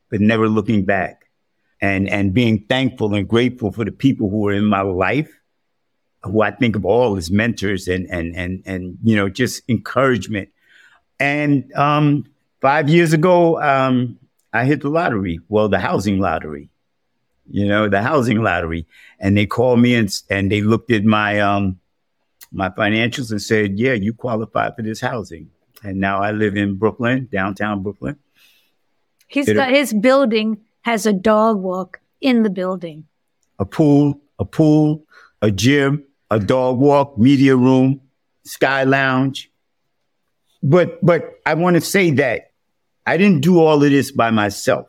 [0.09, 1.29] but never looking back
[1.81, 5.38] and, and being thankful and grateful for the people who were in my life,
[6.23, 10.49] who I think of all as mentors and, and, and, and, you know, just encouragement.
[11.19, 12.25] And, um,
[12.61, 14.19] five years ago, um,
[14.51, 15.39] I hit the lottery.
[15.47, 16.69] Well, the housing lottery,
[17.49, 18.85] you know, the housing lottery.
[19.19, 21.79] And they called me and, and they looked at my, um,
[22.51, 25.49] my financials and said, yeah, you qualify for this housing.
[25.83, 28.17] And now I live in Brooklyn, downtown Brooklyn.
[29.27, 33.05] He's it, got his building has a dog walk in the building.
[33.59, 35.05] A pool, a pool,
[35.41, 38.01] a gym, a dog walk, media room,
[38.43, 39.51] sky lounge.
[40.61, 42.51] But but I want to say that
[43.05, 44.87] I didn't do all of this by myself.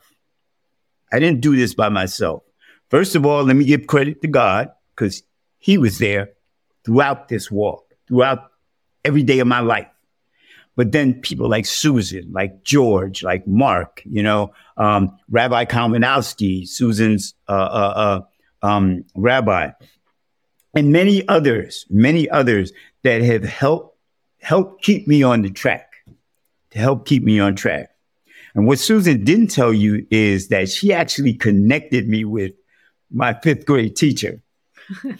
[1.12, 2.42] I didn't do this by myself.
[2.88, 5.22] First of all, let me give credit to God because
[5.58, 6.30] He was there
[6.84, 8.50] throughout this walk, throughout
[9.04, 9.86] every day of my life.
[10.76, 17.34] But then people like Susan, like George, like Mark, you know, um, Rabbi Kalmanowski, Susan's
[17.48, 18.22] uh, uh,
[18.62, 19.70] uh, um, rabbi,
[20.74, 23.96] and many others, many others that have helped
[24.40, 25.92] helped keep me on the track,
[26.70, 27.90] to help keep me on track.
[28.54, 32.52] And what Susan didn't tell you is that she actually connected me with
[33.10, 34.42] my fifth grade teacher.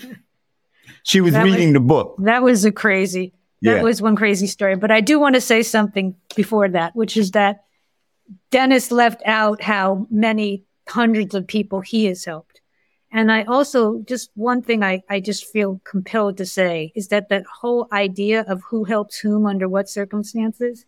[1.03, 2.17] she was that reading was, the book.
[2.19, 3.35] That was a crazy.
[3.63, 3.83] That yeah.
[3.83, 4.75] was one crazy story.
[4.77, 7.65] But I do want to say something before that, which is that
[8.51, 12.50] Dennis left out how many hundreds of people he has helped.
[13.13, 17.29] And I also, just one thing I, I just feel compelled to say is that
[17.29, 20.87] that whole idea of who helps whom under what circumstances,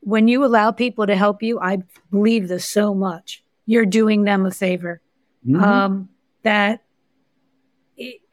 [0.00, 1.78] when you allow people to help you, I
[2.10, 3.42] believe this so much.
[3.66, 5.00] You're doing them a favor.
[5.46, 5.62] Mm-hmm.
[5.62, 6.08] Um,
[6.42, 6.82] that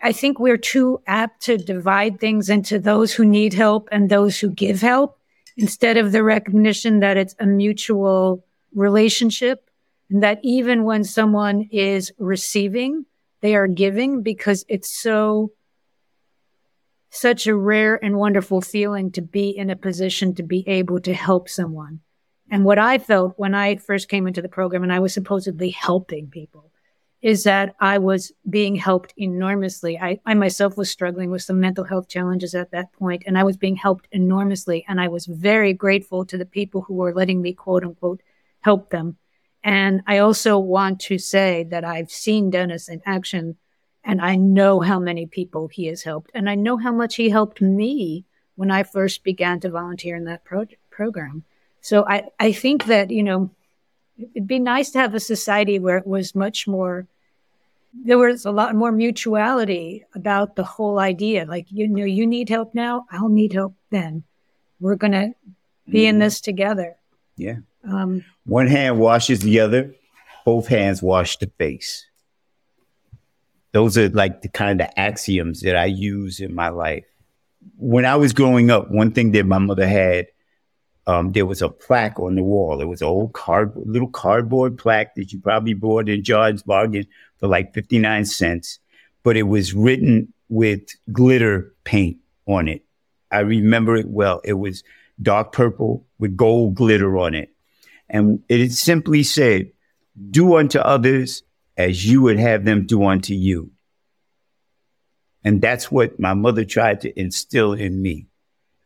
[0.02, 4.40] I think we're too apt to divide things into those who need help and those
[4.40, 5.20] who give help
[5.58, 9.67] instead of the recognition that it's a mutual relationship
[10.10, 13.06] and that even when someone is receiving,
[13.42, 15.52] they are giving because it's so
[17.10, 21.14] such a rare and wonderful feeling to be in a position to be able to
[21.14, 22.02] help someone.
[22.50, 25.70] And what I felt when I first came into the program and I was supposedly
[25.70, 26.72] helping people
[27.22, 29.98] is that I was being helped enormously.
[29.98, 33.44] I, I myself was struggling with some mental health challenges at that point, and I
[33.44, 34.86] was being helped enormously.
[34.88, 38.22] And I was very grateful to the people who were letting me, quote unquote,
[38.62, 39.18] help them.
[39.68, 43.58] And I also want to say that I've seen Dennis in action
[44.02, 46.32] and I know how many people he has helped.
[46.34, 48.24] And I know how much he helped me
[48.56, 51.44] when I first began to volunteer in that pro- program.
[51.82, 53.50] So I, I think that, you know,
[54.18, 57.06] it'd be nice to have a society where it was much more
[58.06, 62.48] there was a lot more mutuality about the whole idea like you know you need
[62.48, 64.24] help now i'll need help then
[64.80, 65.34] we're going to
[65.90, 66.10] be mm-hmm.
[66.10, 66.96] in this together
[67.38, 67.56] yeah
[67.90, 69.94] um, one hand washes the other
[70.46, 72.06] both hands wash the face
[73.72, 77.06] those are like the kind of axioms that i use in my life
[77.78, 80.28] when i was growing up one thing that my mother had
[81.08, 82.82] um, there was a plaque on the wall.
[82.82, 87.08] It was an old card, little cardboard plaque that you probably bought in John's Bargain
[87.38, 88.80] for like 59 cents,
[89.24, 90.82] but it was written with
[91.14, 92.84] glitter paint on it.
[93.32, 94.42] I remember it well.
[94.44, 94.84] It was
[95.22, 97.54] dark purple with gold glitter on it.
[98.10, 99.72] And it simply said,
[100.32, 101.44] do unto others
[101.76, 103.72] as you would have them do unto you.
[105.44, 108.28] And that's what my mother tried to instill in me.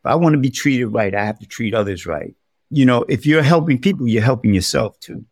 [0.03, 2.35] If I want to be treated right, I have to treat others right.
[2.69, 5.25] You know, if you're helping people, you're helping yourself too.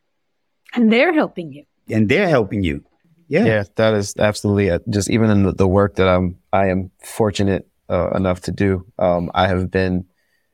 [0.74, 1.66] And they're helping you.
[1.90, 2.84] And they're helping you.
[3.28, 3.46] Yeah.
[3.46, 4.84] Yeah, that is absolutely it.
[4.90, 8.86] just even in the, the, work that I'm I am fortunate uh, enough to do.
[8.98, 10.06] Um, I have been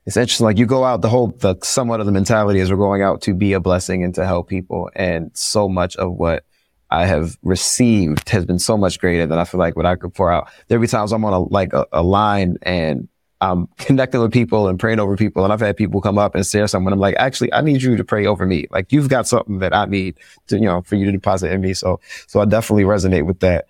[0.05, 2.77] it's interesting like you go out the whole the somewhat of the mentality is we're
[2.77, 6.45] going out to be a blessing and to help people and so much of what
[6.91, 10.13] I have received has been so much greater than I feel like what I could
[10.13, 10.49] pour out.
[10.67, 13.07] There be times I'm on a like a, a line and
[13.41, 15.43] I'm connecting with people and praying over people.
[15.43, 16.91] And I've had people come up and share something.
[16.91, 18.65] I'm like, actually, I need you to pray over me.
[18.71, 20.15] Like you've got something that I need
[20.47, 21.73] to, you know, for you to deposit in me.
[21.73, 23.67] So, so I definitely resonate with that.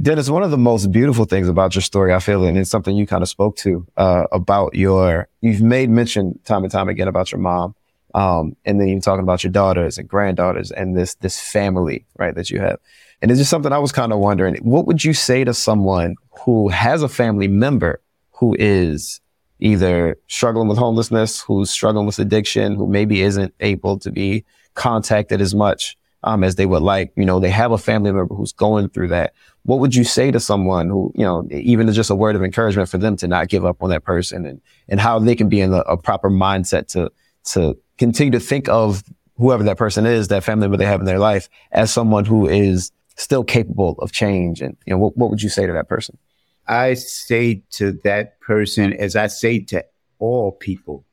[0.00, 2.94] Dennis, one of the most beautiful things about your story, I feel, and it's something
[2.94, 7.08] you kind of spoke to, uh, about your, you've made mention time and time again
[7.08, 7.74] about your mom.
[8.14, 12.34] Um, and then you're talking about your daughters and granddaughters and this, this family, right,
[12.34, 12.78] that you have.
[13.22, 16.16] And it's just something I was kind of wondering, what would you say to someone
[16.44, 18.00] who has a family member
[18.32, 19.20] who is
[19.60, 24.44] either struggling with homelessness, who's struggling with addiction, who maybe isn't able to be
[24.74, 25.96] contacted as much.
[26.26, 27.12] Um, as they would like.
[27.16, 29.32] You know, they have a family member who's going through that.
[29.62, 32.88] What would you say to someone who, you know, even just a word of encouragement
[32.88, 35.60] for them to not give up on that person and, and how they can be
[35.60, 37.10] in a, a proper mindset to,
[37.44, 39.02] to continue to think of
[39.36, 42.48] whoever that person is, that family member they have in their life as someone who
[42.48, 44.60] is still capable of change.
[44.60, 46.18] And, you know, what, what would you say to that person?
[46.66, 49.84] I say to that person, as I say to
[50.18, 51.04] all people,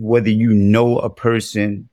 [0.00, 1.90] whether you know a person,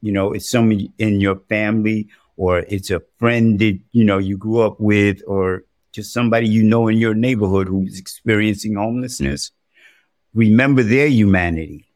[0.00, 4.36] you know, it's someone in your family or it's a friend that, you know, you
[4.36, 9.50] grew up with or just somebody you know in your neighborhood who's experiencing homelessness,
[10.34, 11.86] remember their humanity.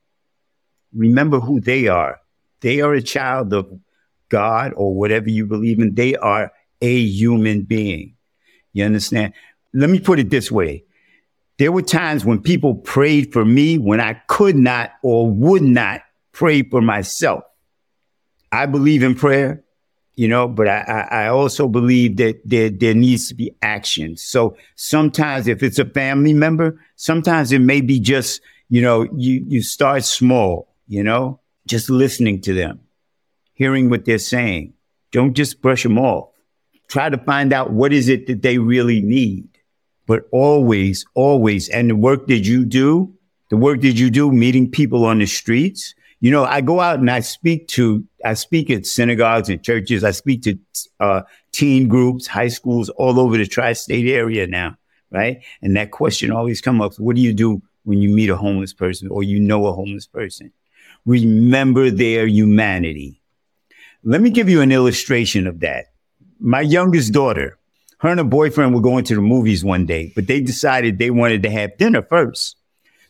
[0.92, 2.20] Remember who they are.
[2.60, 3.72] They are a child of
[4.28, 5.94] God or whatever you believe in.
[5.94, 8.16] They are a human being.
[8.72, 9.34] You understand?
[9.72, 10.84] Let me put it this way.
[11.58, 16.02] There were times when people prayed for me when I could not or would not
[16.32, 17.44] pray for myself.
[18.52, 19.64] I believe in prayer,
[20.14, 24.16] you know, but I, I also believe that there, there needs to be action.
[24.16, 29.44] So sometimes if it's a family member, sometimes it may be just, you know, you,
[29.48, 32.80] you start small, you know, just listening to them,
[33.54, 34.74] hearing what they're saying.
[35.10, 36.28] Don't just brush them off.
[36.88, 39.48] Try to find out what is it that they really need
[40.06, 43.14] but always, always, and the work that you do,
[43.50, 45.94] the work that you do meeting people on the streets.
[46.22, 50.04] You know, I go out and I speak to, I speak at synagogues and churches.
[50.04, 50.56] I speak to
[51.00, 54.76] uh, teen groups, high schools all over the tri-state area now,
[55.10, 55.42] right?
[55.62, 58.72] And that question always comes up: What do you do when you meet a homeless
[58.72, 60.52] person or you know a homeless person?
[61.06, 63.20] Remember their humanity.
[64.04, 65.86] Let me give you an illustration of that.
[66.38, 67.58] My youngest daughter,
[67.98, 71.10] her and her boyfriend were going to the movies one day, but they decided they
[71.10, 72.54] wanted to have dinner first.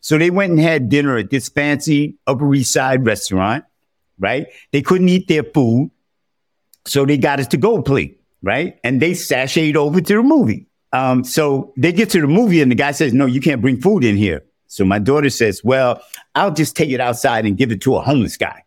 [0.03, 3.65] So they went and had dinner at this fancy Upper East Side restaurant,
[4.19, 4.49] right?
[4.73, 5.91] They couldn't eat their food.
[6.85, 8.79] So they got us to go plate, right?
[8.83, 10.67] And they sashayed over to the movie.
[10.93, 13.81] Um, so they get to the movie and the guy says, no, you can't bring
[13.81, 14.43] food in here.
[14.67, 16.03] So my daughter says, well,
[16.35, 18.65] I'll just take it outside and give it to a homeless guy.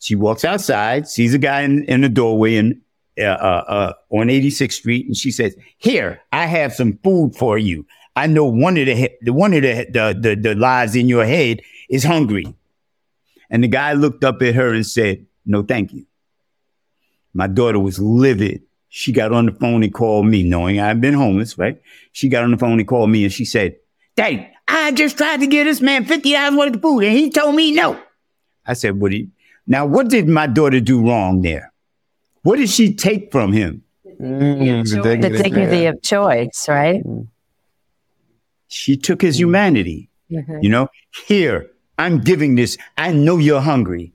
[0.00, 2.80] She walks outside, sees a guy in, in the doorway and
[3.18, 7.58] uh, uh, uh, on 86th Street, and she says, "Here, I have some food for
[7.58, 7.84] you.
[8.16, 11.24] I know one of the the one of the the, the, the lies in your
[11.24, 12.54] head is hungry."
[13.50, 16.06] And the guy looked up at her and said, "No, thank you."
[17.34, 18.62] My daughter was livid.
[18.88, 21.56] She got on the phone and called me, knowing I've been homeless.
[21.56, 21.80] Right?
[22.12, 23.76] She got on the phone and called me, and she said,
[24.16, 27.30] "Dad, I just tried to give this man fifty dollars worth of food, and he
[27.30, 28.00] told me no."
[28.66, 29.12] I said, "What?
[29.12, 29.30] Did,
[29.66, 31.70] now, what did my daughter do wrong there?"
[32.42, 33.82] What did she take from him?
[34.20, 37.02] Mm, the, dignity, the dignity of choice, right?
[38.70, 40.08] She took his humanity.
[40.30, 40.58] Mm-hmm.
[40.62, 40.88] You know,
[41.26, 42.78] here, I'm giving this.
[42.96, 44.14] I know you're hungry.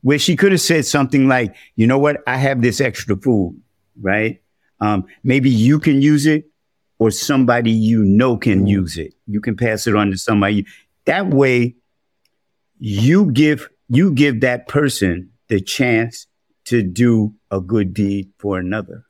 [0.00, 2.22] Where she could have said something like, you know what?
[2.26, 3.60] I have this extra food,
[4.00, 4.40] right?
[4.80, 6.46] Um, maybe you can use it
[6.98, 8.68] or somebody you know can mm.
[8.68, 9.14] use it.
[9.26, 10.66] You can pass it on to somebody.
[11.04, 11.76] That way,
[12.78, 16.26] you give, you give that person the chance
[16.66, 19.04] to do a good deed for another,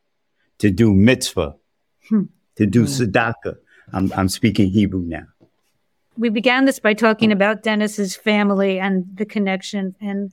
[0.58, 1.56] to do mitzvah,
[2.08, 2.24] hmm.
[2.56, 3.56] to do tzedakah.
[3.92, 5.24] I'm, I'm speaking Hebrew now.
[6.18, 9.94] We began this by talking about Dennis's family and the connection.
[10.00, 10.32] And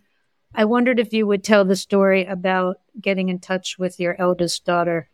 [0.56, 4.66] I wondered if you would tell the story about getting in touch with your eldest
[4.66, 5.10] daughter.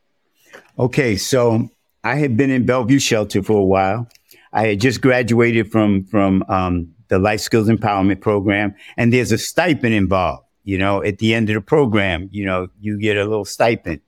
[0.78, 1.70] Okay, so
[2.04, 4.08] I had been in Bellevue Shelter for a while.
[4.54, 9.38] I had just graduated from from um, the Life Skills Empowerment Program, and there's a
[9.38, 13.24] stipend involved you know, at the end of the program, you know, you get a
[13.24, 14.02] little stipend.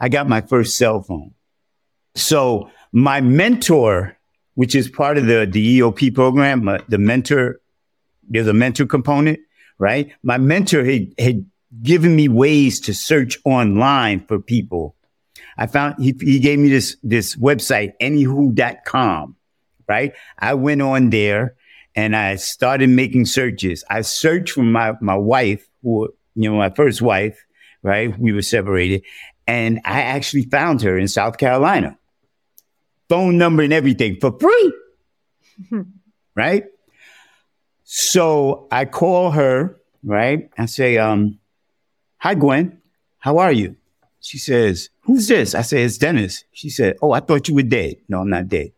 [0.00, 1.34] I got my first cell phone.
[2.14, 4.16] So my mentor,
[4.54, 7.60] which is part of the, the EOP program, uh, the mentor,
[8.26, 9.38] there's a mentor component,
[9.78, 10.10] right?
[10.22, 11.44] My mentor had, had
[11.82, 14.96] given me ways to search online for people.
[15.58, 19.36] I found he, he gave me this this website, anywho.com,
[19.86, 20.14] right?
[20.38, 21.54] I went on there
[21.94, 23.84] and I started making searches.
[23.90, 27.44] I searched for my, my wife who, you know, my first wife,
[27.82, 28.18] right?
[28.18, 29.02] We were separated.
[29.46, 31.98] And I actually found her in South Carolina.
[33.08, 34.72] Phone number and everything for free.
[36.34, 36.64] right?
[37.84, 40.50] So I call her, right?
[40.58, 41.38] I say, um,
[42.18, 42.80] hi, Gwen.
[43.18, 43.76] How are you?
[44.20, 45.54] She says, who's this?
[45.54, 46.44] I say, it's Dennis.
[46.52, 47.96] She said, oh, I thought you were dead.
[48.08, 48.72] No, I'm not dead.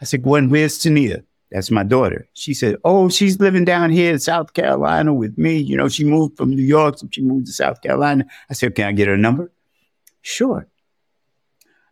[0.00, 1.22] I said, Gwen, where's Tania?
[1.50, 2.28] That's my daughter.
[2.34, 5.56] She said, Oh, she's living down here in South Carolina with me.
[5.58, 8.26] You know, she moved from New York, so she moved to South Carolina.
[8.50, 9.50] I said, Can I get her number?
[10.22, 10.66] Sure.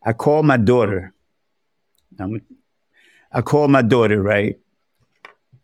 [0.02, 1.13] I called my daughter.
[3.32, 4.58] I called my daughter, right?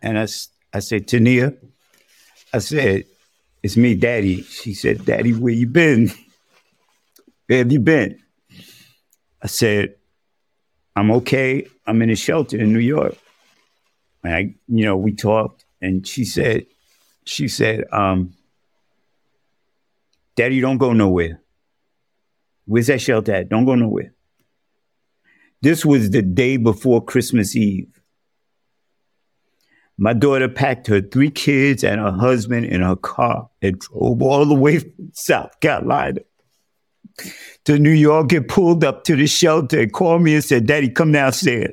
[0.02, 0.26] And I,
[0.72, 1.54] I said, Tania,
[2.52, 3.04] I said,
[3.62, 4.42] it's me, Daddy.
[4.42, 6.10] She said, Daddy, where you been?
[7.46, 8.18] Where have you been?
[9.42, 9.94] I said,
[10.96, 11.66] I'm okay.
[11.86, 13.16] I'm in a shelter in New York.
[14.24, 16.66] And I, you know, we talked and she said,
[17.24, 18.34] she said, um,
[20.36, 21.40] Daddy, don't go nowhere.
[22.66, 23.48] Where's that shelter at?
[23.48, 24.12] Don't go nowhere.
[25.62, 28.00] This was the day before Christmas Eve.
[29.98, 34.46] My daughter packed her three kids and her husband in her car and drove all
[34.46, 36.20] the way from South Carolina
[37.66, 40.88] to New York and pulled up to the shelter and called me and said, Daddy,
[40.88, 41.72] come downstairs.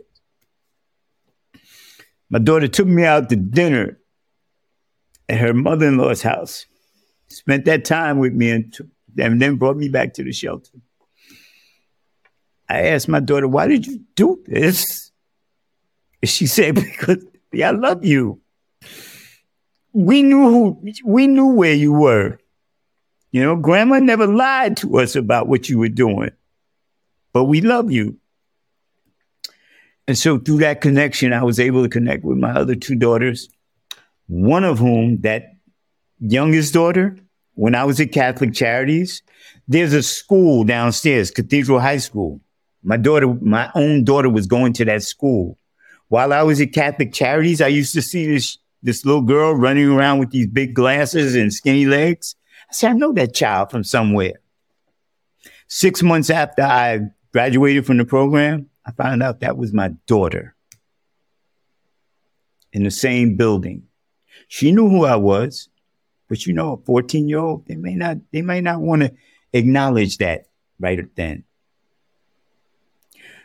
[2.29, 3.97] My daughter took me out to dinner
[5.29, 6.65] at her mother in law's house,
[7.29, 8.77] spent that time with me, and,
[9.17, 10.71] and then brought me back to the shelter.
[12.69, 15.11] I asked my daughter, Why did you do this?
[16.21, 17.25] And she said, Because
[17.63, 18.41] I love you.
[19.93, 22.39] We knew who, we knew where you were.
[23.31, 26.31] You know, grandma never lied to us about what you were doing,
[27.33, 28.17] but we love you.
[30.07, 33.49] And so through that connection, I was able to connect with my other two daughters,
[34.27, 35.55] one of whom, that
[36.19, 37.17] youngest daughter,
[37.55, 39.21] when I was at Catholic Charities,
[39.67, 42.39] there's a school downstairs, Cathedral High School.
[42.83, 45.57] My daughter, my own daughter was going to that school.
[46.09, 49.89] While I was at Catholic Charities, I used to see this, this little girl running
[49.89, 52.35] around with these big glasses and skinny legs.
[52.69, 54.33] I said, I know that child from somewhere.
[55.67, 56.99] Six months after I
[57.33, 60.55] graduated from the program, I found out that was my daughter
[62.71, 63.83] in the same building.
[64.47, 65.67] She knew who I was,
[66.29, 69.13] but you know, a 14 year old, they may not, they may not want to
[69.51, 70.45] acknowledge that
[70.79, 71.43] right then.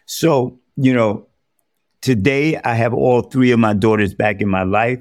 [0.07, 1.27] So, you know,
[2.01, 5.01] today I have all three of my daughters back in my life.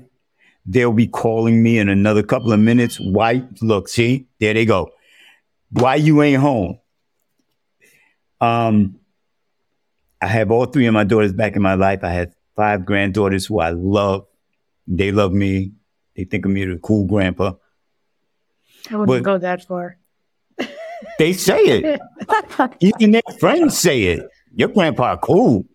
[0.65, 2.99] They'll be calling me in another couple of minutes.
[2.99, 3.43] Why?
[3.61, 4.91] Look, see, there they go.
[5.71, 6.79] Why you ain't home?
[8.39, 8.99] Um,
[10.21, 12.03] I have all three of my daughters back in my life.
[12.03, 14.27] I have five granddaughters who I love.
[14.87, 15.71] They love me.
[16.15, 17.53] They think of me as a cool grandpa.
[18.89, 19.97] I wouldn't but go that far.
[21.17, 22.01] they say it.
[22.79, 24.29] Even their friends say it.
[24.55, 25.65] Your grandpa cool.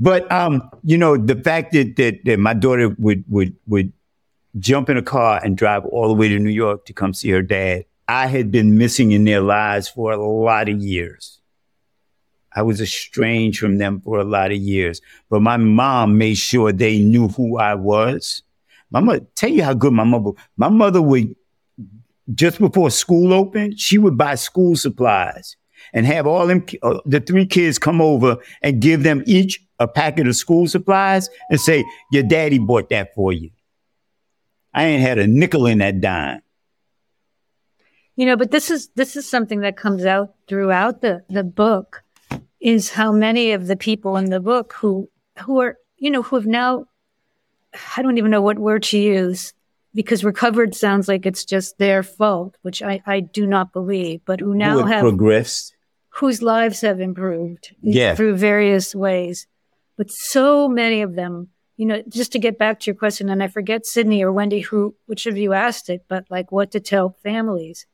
[0.00, 3.92] But um, you know, the fact that, that that my daughter would would would
[4.58, 7.30] jump in a car and drive all the way to New York to come see
[7.30, 11.40] her dad, I had been missing in their lives for a lot of years.
[12.54, 15.00] I was estranged from them for a lot of years.
[15.28, 18.42] But my mom made sure they knew who I was.
[18.90, 21.34] My mother, tell you how good my mother, my mother would,
[22.32, 25.56] just before school opened, she would buy school supplies
[25.94, 29.88] and have all them, uh, the three kids come over and give them each a
[29.88, 33.50] packet of school supplies and say, your daddy bought that for you.
[34.74, 36.42] I ain't had a nickel in that dime.
[38.16, 42.04] You know, but this is, this is something that comes out throughout the, the book
[42.64, 45.08] is how many of the people in the book who
[45.40, 46.86] who are you know who have now
[47.96, 49.52] I don't even know what word to use
[49.94, 54.40] because recovered sounds like it's just their fault, which I, I do not believe, but
[54.40, 55.74] who now who have progressed,
[56.16, 58.14] whose lives have improved yeah.
[58.14, 59.46] through various ways.
[59.96, 63.42] But so many of them, you know, just to get back to your question, and
[63.42, 66.80] I forget Sydney or Wendy, who which of you asked it, but like what to
[66.80, 67.86] tell families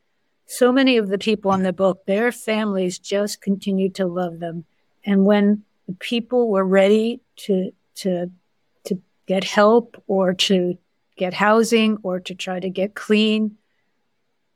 [0.51, 4.65] so many of the people in the book, their families just continued to love them.
[5.05, 8.29] And when the people were ready to, to,
[8.83, 10.77] to get help or to
[11.15, 13.55] get housing or to try to get clean,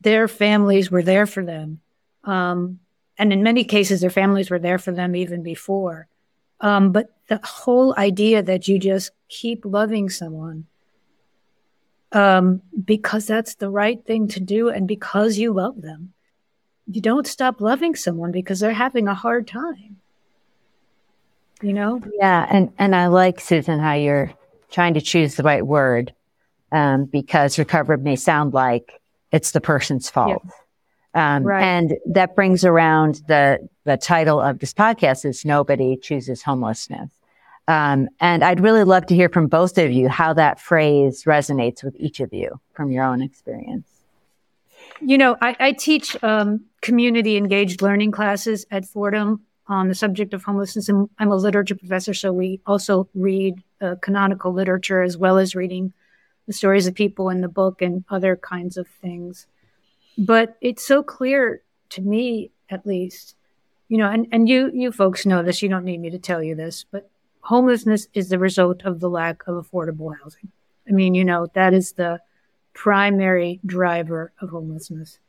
[0.02, 1.80] their families were there for them.
[2.26, 2.80] Um,
[3.18, 6.08] and in many cases, their families were there for them even before.
[6.62, 10.66] Um, but the whole idea that you just keep loving someone
[12.12, 16.14] um, because that's the right thing to do and because you love them.
[16.88, 19.98] You don't stop loving someone because they're having a hard time.
[21.62, 22.02] You know?
[22.20, 22.48] Yeah.
[22.50, 24.32] And, and I like, Susan, how you're
[24.72, 26.14] trying to choose the right word
[26.72, 29.02] um, because recovered may sound like
[29.32, 30.44] it's the person's fault.
[31.16, 31.64] Um, right.
[31.64, 37.10] And that brings around the, the title of this podcast is Nobody Chooses Homelessness.
[37.68, 41.84] Um, and I'd really love to hear from both of you how that phrase resonates
[41.84, 43.88] with each of you from your own experience.
[45.02, 50.34] You know, I, I teach um, community engaged learning classes at Fordham on the subject
[50.34, 55.18] of homelessness, and I'm a literature professor, so we also read uh, canonical literature as
[55.18, 55.92] well as reading
[56.46, 59.48] the stories of people in the book and other kinds of things.
[60.18, 63.36] But it's so clear to me, at least,
[63.90, 65.62] you know, and, and you you folks know this.
[65.62, 67.10] You don't need me to tell you this, but
[67.42, 70.52] homelessness is the result of the lack of affordable housing.
[70.88, 72.20] I mean, you know, that is the
[72.74, 75.20] primary driver of homelessness.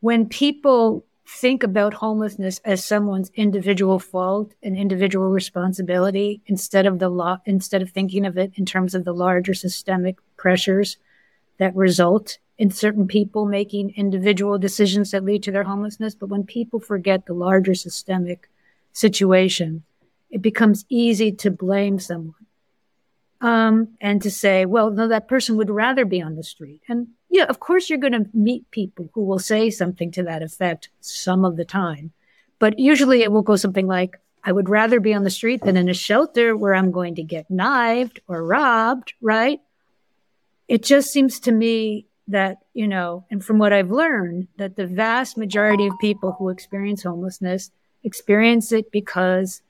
[0.00, 7.08] When people think about homelessness as someone's individual fault and individual responsibility instead of the
[7.08, 10.96] law, instead of thinking of it in terms of the larger systemic pressures
[11.58, 16.14] that result in certain people making individual decisions that lead to their homelessness.
[16.14, 18.50] But when people forget the larger systemic
[18.92, 19.82] situation,
[20.30, 22.34] it becomes easy to blame someone.
[23.40, 26.82] Um, and to say, well, no, that person would rather be on the street.
[26.86, 30.42] And yeah, of course you're going to meet people who will say something to that
[30.42, 32.12] effect some of the time.
[32.58, 35.78] But usually it will go something like, I would rather be on the street than
[35.78, 39.60] in a shelter where I'm going to get knifed or robbed, right?
[40.68, 44.86] It just seems to me that, you know, and from what I've learned, that the
[44.86, 47.70] vast majority of people who experience homelessness
[48.02, 49.62] experience it because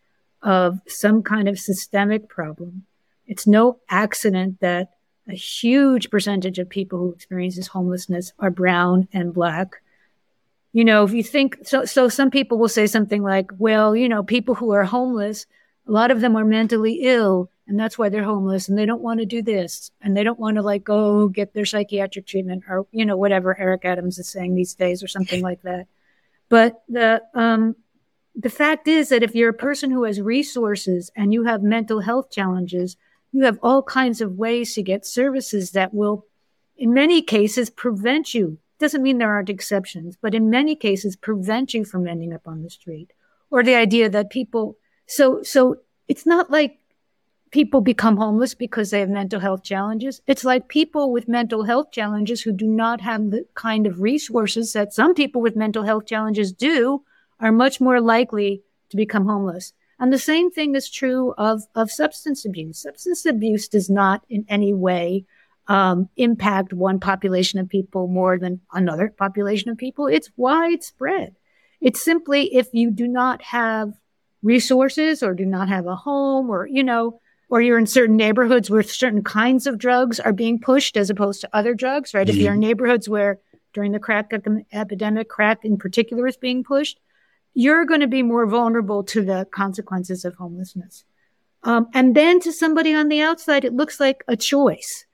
[0.43, 2.85] of some kind of systemic problem.
[3.27, 4.91] It's no accident that
[5.29, 9.83] a huge percentage of people who experiences homelessness are brown and black.
[10.73, 14.09] You know, if you think so, so some people will say something like, well, you
[14.09, 15.47] know, people who are homeless,
[15.91, 19.03] a lot of them are mentally ill and that's why they're homeless and they don't
[19.03, 22.63] want to do this and they don't want to like go get their psychiatric treatment
[22.69, 25.87] or, you know, whatever Eric Adams is saying these days or something like that.
[26.49, 27.75] But the, um,
[28.37, 32.01] the fact is that if you're a person who has resources and you have mental
[32.01, 32.97] health challenges,
[33.33, 36.27] you have all kinds of ways to get services that will,
[36.77, 38.59] in many cases, prevent you.
[38.79, 42.63] Doesn't mean there aren't exceptions, but in many cases, prevent you from ending up on
[42.63, 43.13] the street.
[43.51, 44.77] Or the idea that people,
[45.11, 46.79] so, so it's not like
[47.51, 50.23] people become homeless because they have mental health challenges.
[50.29, 54.73] It's like people with mental health challenges who do not have the kind of resources
[54.73, 57.03] that some people with mental health challenges do
[57.41, 59.73] are much more likely to become homeless.
[59.99, 62.83] And the same thing is true of, of substance abuse.
[62.83, 65.25] Substance abuse does not in any way
[65.67, 70.07] um, impact one population of people more than another population of people.
[70.07, 71.35] It's widespread.
[71.81, 73.95] It's simply if you do not have
[74.43, 78.71] resources or do not have a home or, you know, or you're in certain neighborhoods
[78.71, 82.27] where certain kinds of drugs are being pushed as opposed to other drugs, right?
[82.27, 82.37] Mm-hmm.
[82.37, 83.41] If you're in neighborhoods where
[83.73, 84.33] during the crack
[84.73, 86.99] epidemic, crack in particular is being pushed,
[87.55, 91.05] you're going to be more vulnerable to the consequences of homelessness.
[91.63, 95.05] Um, and then to somebody on the outside, it looks like a choice.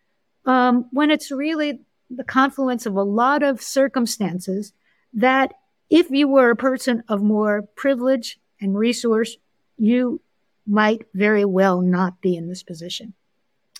[0.44, 4.72] Um, when it's really the confluence of a lot of circumstances
[5.12, 5.54] that
[5.90, 9.36] if you were a person of more privilege and resource,
[9.78, 10.20] you
[10.66, 13.14] might very well not be in this position.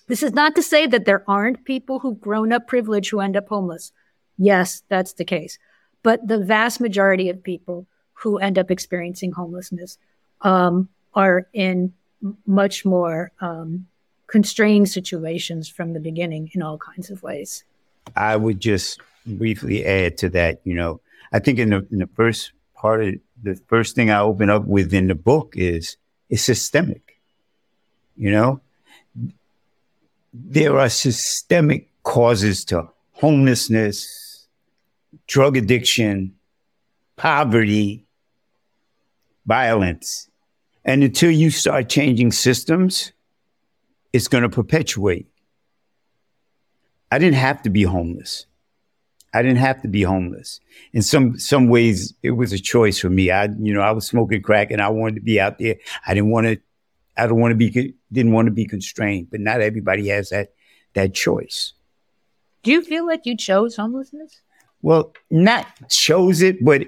[0.07, 3.37] This is not to say that there aren't people who've grown up privileged who end
[3.37, 3.93] up homeless.
[4.39, 5.59] Yes, that's the case.
[6.03, 9.99] But the vast majority of people who end up experiencing homelessness
[10.43, 11.93] um, are in
[12.47, 13.87] much more um,
[14.27, 17.65] constrained situations from the beginning in all kinds of ways.
[18.15, 20.61] I would just briefly add to that.
[20.65, 21.01] You know,
[21.33, 24.65] I think in the in the first part of the first thing I open up
[24.67, 25.97] with in the book is
[26.29, 27.21] it's systemic.
[28.17, 28.61] You know,
[30.33, 34.47] there are systemic causes to homelessness,
[35.27, 36.35] drug addiction,
[37.17, 38.05] poverty,
[39.47, 40.29] violence.
[40.85, 43.13] And until you start changing systems,
[44.13, 45.27] it's going to perpetuate.
[47.11, 48.47] I didn't have to be homeless.
[49.37, 50.61] I didn't have to be homeless.
[50.93, 53.31] In some some ways, it was a choice for me.
[53.31, 55.77] I, you know, I was smoking crack and I wanted to be out there.
[56.07, 56.59] I didn't want to.
[57.17, 57.95] I don't want to be.
[58.13, 59.29] Didn't want to be constrained.
[59.31, 60.55] But not everybody has that
[60.95, 61.75] that choice.
[62.63, 64.41] Do you feel like you chose homelessness?
[64.83, 66.83] Well, not chose it, but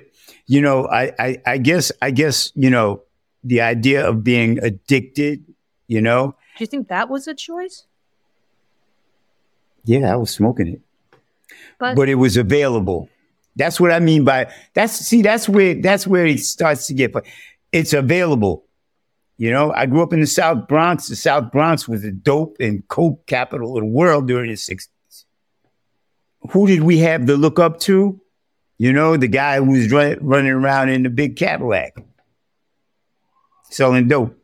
[0.47, 3.03] you know, I, I, I guess, I guess, you know,
[3.45, 5.45] the idea of being addicted,
[5.87, 6.35] you know.
[6.57, 7.85] Do you think that was a choice?
[9.85, 10.81] Yeah, I was smoking it,
[11.79, 13.09] but, but it was available.
[13.57, 14.93] That's what I mean by that's.
[14.95, 17.15] See, that's where that's where it starts to get.
[17.73, 18.65] It's available.
[19.37, 21.09] You know, I grew up in the South Bronx.
[21.09, 24.89] The South Bronx was the dope and coke capital of the world during the '60s.
[26.51, 28.21] Who did we have to look up to?
[28.79, 31.97] You know, the guy who was run, running around in the big Cadillac
[33.71, 34.37] selling dope.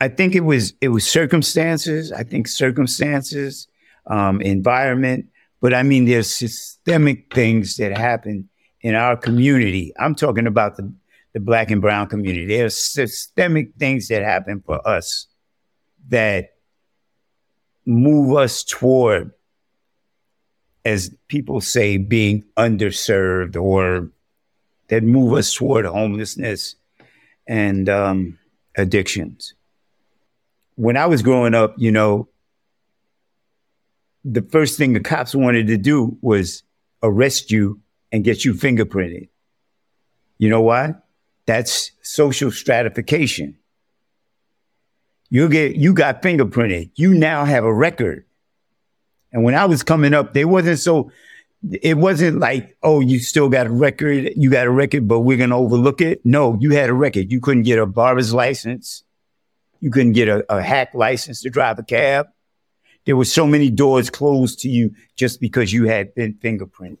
[0.00, 2.12] I think it was it was circumstances.
[2.12, 3.66] I think circumstances,
[4.06, 5.26] um, environment,
[5.60, 8.48] but I mean there's systemic things that happen
[8.80, 9.92] in our community.
[9.98, 10.92] I'm talking about the
[11.34, 12.46] the black and brown community.
[12.46, 15.26] There's systemic things that happen for us
[16.08, 16.54] that
[17.84, 19.32] move us toward
[20.88, 24.10] as people say, being underserved or
[24.88, 26.76] that move us toward homelessness
[27.46, 28.38] and um,
[28.74, 29.52] addictions.
[30.76, 32.28] When I was growing up, you know,
[34.32, 36.62] the first thing the cops wanted to do was
[37.02, 37.80] arrest you
[38.12, 39.28] and get you fingerprinted.
[40.38, 40.94] You know why?
[41.46, 43.56] That's social stratification.
[45.30, 46.90] You get you got fingerprinted.
[46.94, 48.24] You now have a record.
[49.32, 51.10] And when I was coming up, they wasn't so
[51.82, 55.36] it wasn't like, oh, you still got a record, you got a record, but we're
[55.36, 56.24] gonna overlook it.
[56.24, 57.32] No, you had a record.
[57.32, 59.02] You couldn't get a barber's license.
[59.80, 62.28] You couldn't get a, a hack license to drive a cab.
[63.08, 66.98] There were so many doors closed to you just because you had been fingerprinted.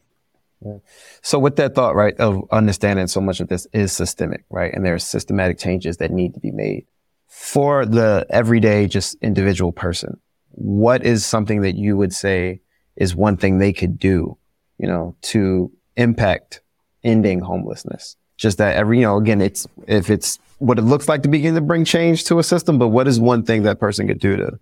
[1.20, 4.72] So with that thought, right, of understanding so much of this is systemic, right?
[4.72, 6.86] And there are systematic changes that need to be made
[7.26, 10.18] for the everyday, just individual person.
[10.52, 12.62] What is something that you would say
[12.96, 14.38] is one thing they could do,
[14.78, 16.62] you know, to impact
[17.04, 18.16] ending homelessness?
[18.38, 21.54] Just that every, you know, again, it's, if it's what it looks like to begin
[21.54, 24.38] to bring change to a system, but what is one thing that person could do
[24.38, 24.58] to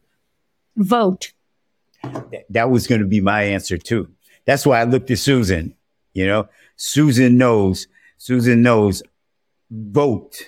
[0.74, 1.32] vote?
[2.50, 4.08] That was going to be my answer too.
[4.44, 5.74] That's why I looked at Susan
[6.16, 9.02] you know, Susan knows, Susan knows,
[9.70, 10.38] vote.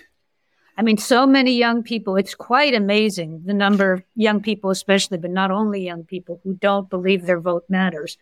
[0.79, 5.19] I mean, so many young people, it's quite amazing the number of young people, especially,
[5.19, 8.17] but not only young people who don't believe their vote matters.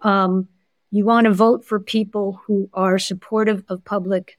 [0.00, 0.48] Um,
[0.90, 4.36] you want to vote for people who are supportive of public,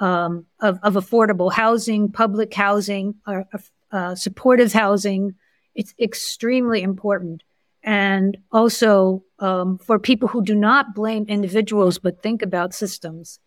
[0.00, 3.46] um, of, of, affordable housing, public housing, or,
[3.92, 5.36] uh, supportive housing.
[5.76, 7.44] It's extremely important
[7.82, 13.40] and also um, for people who do not blame individuals but think about systems.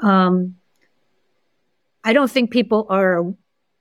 [0.00, 0.56] Um,
[2.04, 3.24] I don't think people are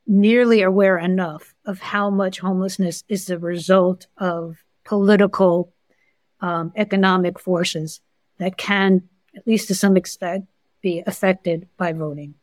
[0.07, 5.73] nearly aware enough of how much homelessness is the result of political,
[6.41, 8.01] um, economic forces
[8.37, 9.03] that can,
[9.35, 10.45] at least to some extent,
[10.81, 12.35] be affected by voting.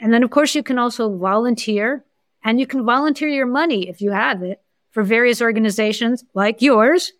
[0.00, 2.04] And then, of course, you can also volunteer
[2.44, 4.61] and you can volunteer your money if you have it
[4.92, 7.12] for various organizations like yours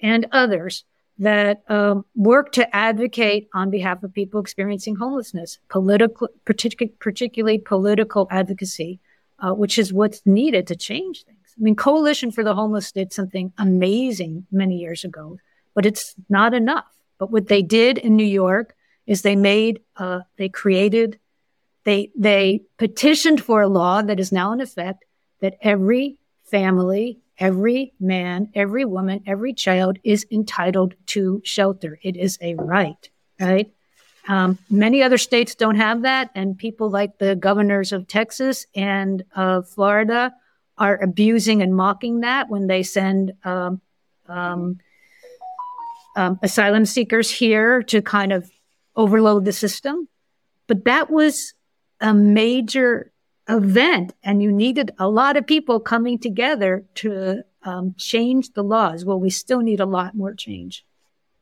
[0.00, 0.84] and others
[1.18, 8.26] that um, work to advocate on behalf of people experiencing homelessness, political, particularly, particularly political
[8.30, 9.00] advocacy,
[9.38, 11.54] uh, which is what's needed to change things.
[11.56, 15.38] I mean, Coalition for the Homeless did something amazing many years ago,
[15.74, 16.86] but it's not enough.
[17.18, 18.74] But what they did in New York
[19.06, 21.20] is they made, uh, they created,
[21.84, 25.04] they they petitioned for a law that is now in effect
[25.40, 26.16] that every
[26.54, 31.98] family, every man, every woman, every child is entitled to shelter.
[32.00, 33.08] It is a right,
[33.40, 33.72] right?
[34.28, 39.24] Um, many other states don't have that, and people like the governors of Texas and
[39.34, 40.32] of Florida
[40.78, 43.80] are abusing and mocking that when they send um,
[44.28, 44.78] um,
[46.14, 48.48] um asylum seekers here to kind of
[48.94, 50.06] overload the system.
[50.68, 51.52] But that was
[52.00, 53.10] a major
[53.48, 59.04] event and you needed a lot of people coming together to um, change the laws.
[59.04, 60.84] Well, we still need a lot more change.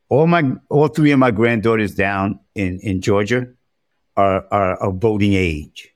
[0.09, 3.47] All my, all three of my granddaughters down in, in Georgia
[4.15, 5.89] are, are of voting age.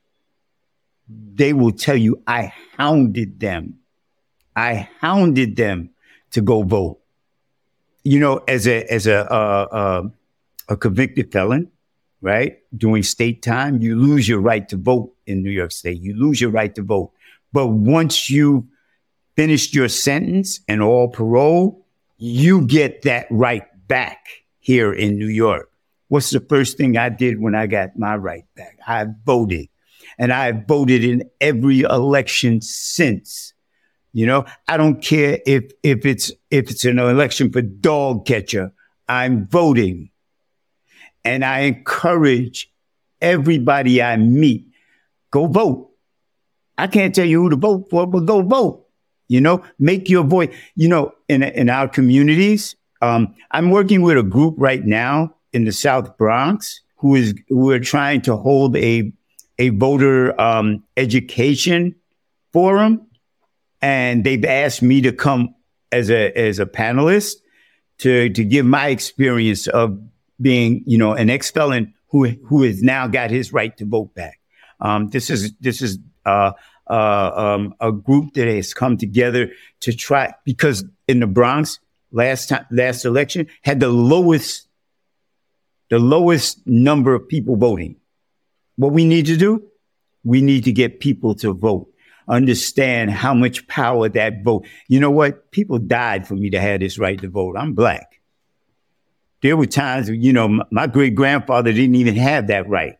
[1.07, 3.79] They will tell you I hounded them.
[4.55, 5.91] I hounded them
[6.31, 6.99] to go vote.
[8.03, 10.03] You know, as a, as a, uh, uh,
[10.69, 11.71] a convicted felon,
[12.21, 12.59] right?
[12.75, 16.01] Doing state time, you lose your right to vote in New York State.
[16.01, 17.11] You lose your right to vote.
[17.53, 18.67] But once you
[19.35, 21.85] finished your sentence and all parole,
[22.17, 24.25] you get that right back
[24.59, 25.71] here in New York.
[26.09, 28.79] What's the first thing I did when I got my right back?
[28.87, 29.67] I voted.
[30.17, 33.53] And I voted in every election since.
[34.13, 38.71] You know, I don't care if if it's if it's an election for dog catcher,
[39.07, 40.09] I'm voting.
[41.27, 42.71] And I encourage
[43.21, 44.65] everybody I meet,
[45.29, 45.91] go vote.
[46.77, 48.85] I can't tell you who to vote for, but go vote.
[49.27, 52.77] You know, make your voice, you know, in, in our communities.
[53.01, 57.71] Um, I'm working with a group right now in the South Bronx who is, who
[57.71, 59.11] are trying to hold a,
[59.59, 61.93] a voter, um, education
[62.53, 63.05] forum.
[63.81, 65.55] And they've asked me to come
[65.91, 67.35] as a, as a panelist
[67.97, 69.99] to, to give my experience of
[70.39, 74.13] being, you know, an ex felon who who has now got his right to vote
[74.13, 74.39] back.
[74.79, 76.51] Um, this is this is uh,
[76.87, 81.79] uh, um, a group that has come together to try because in the Bronx
[82.11, 84.67] last time last election had the lowest
[85.89, 87.95] the lowest number of people voting.
[88.75, 89.63] What we need to do,
[90.23, 91.89] we need to get people to vote.
[92.27, 94.67] Understand how much power that vote.
[94.89, 95.49] You know what?
[95.51, 97.55] People died for me to have this right to vote.
[97.57, 98.16] I'm black
[99.41, 102.97] there were times, you know, my great grandfather didn't even have that right.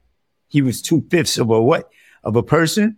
[0.48, 1.90] He was two fifths of a what?
[2.24, 2.98] Of a person.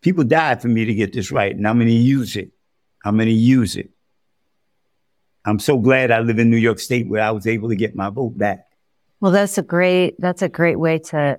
[0.00, 2.50] People died for me to get this right, and I'm going to use it.
[3.04, 3.90] I'm going to use it.
[5.44, 7.96] I'm so glad I live in New York State where I was able to get
[7.96, 8.66] my vote back.
[9.20, 11.38] Well, that's a great that's a great way to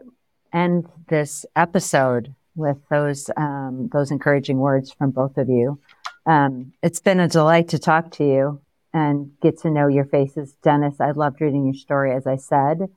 [0.52, 5.80] end this episode with those um, those encouraging words from both of you.
[6.26, 8.62] Um, it's been a delight to talk to you
[8.94, 11.00] and get to know your faces, Dennis.
[11.00, 12.90] I loved reading your story, as I said,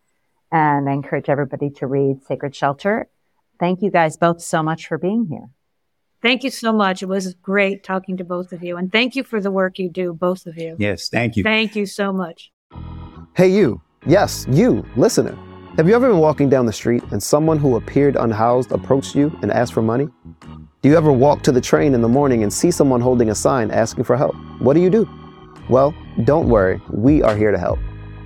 [0.51, 3.09] and I encourage everybody to read Sacred Shelter.
[3.61, 5.49] Thank you guys both so much for being here.
[6.23, 7.03] Thank you so much.
[7.03, 9.91] It was great talking to both of you, and thank you for the work you
[9.91, 10.77] do, both of you.
[10.79, 11.43] Yes, thank you.
[11.43, 12.53] Thank you so much.
[13.35, 13.81] Hey, you.
[14.07, 15.37] Yes, you, listener.
[15.77, 19.37] Have you ever been walking down the street and someone who appeared unhoused approached you
[19.43, 20.09] and asked for money?
[20.83, 23.35] Do you ever walk to the train in the morning and see someone holding a
[23.35, 24.35] sign asking for help?
[24.59, 25.09] What do you do?
[25.73, 25.95] Well,
[26.25, 27.79] don't worry, we are here to help.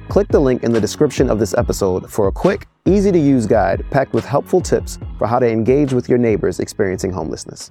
[0.09, 3.47] Click the link in the description of this episode for a quick, easy to use
[3.47, 7.71] guide packed with helpful tips for how to engage with your neighbors experiencing homelessness.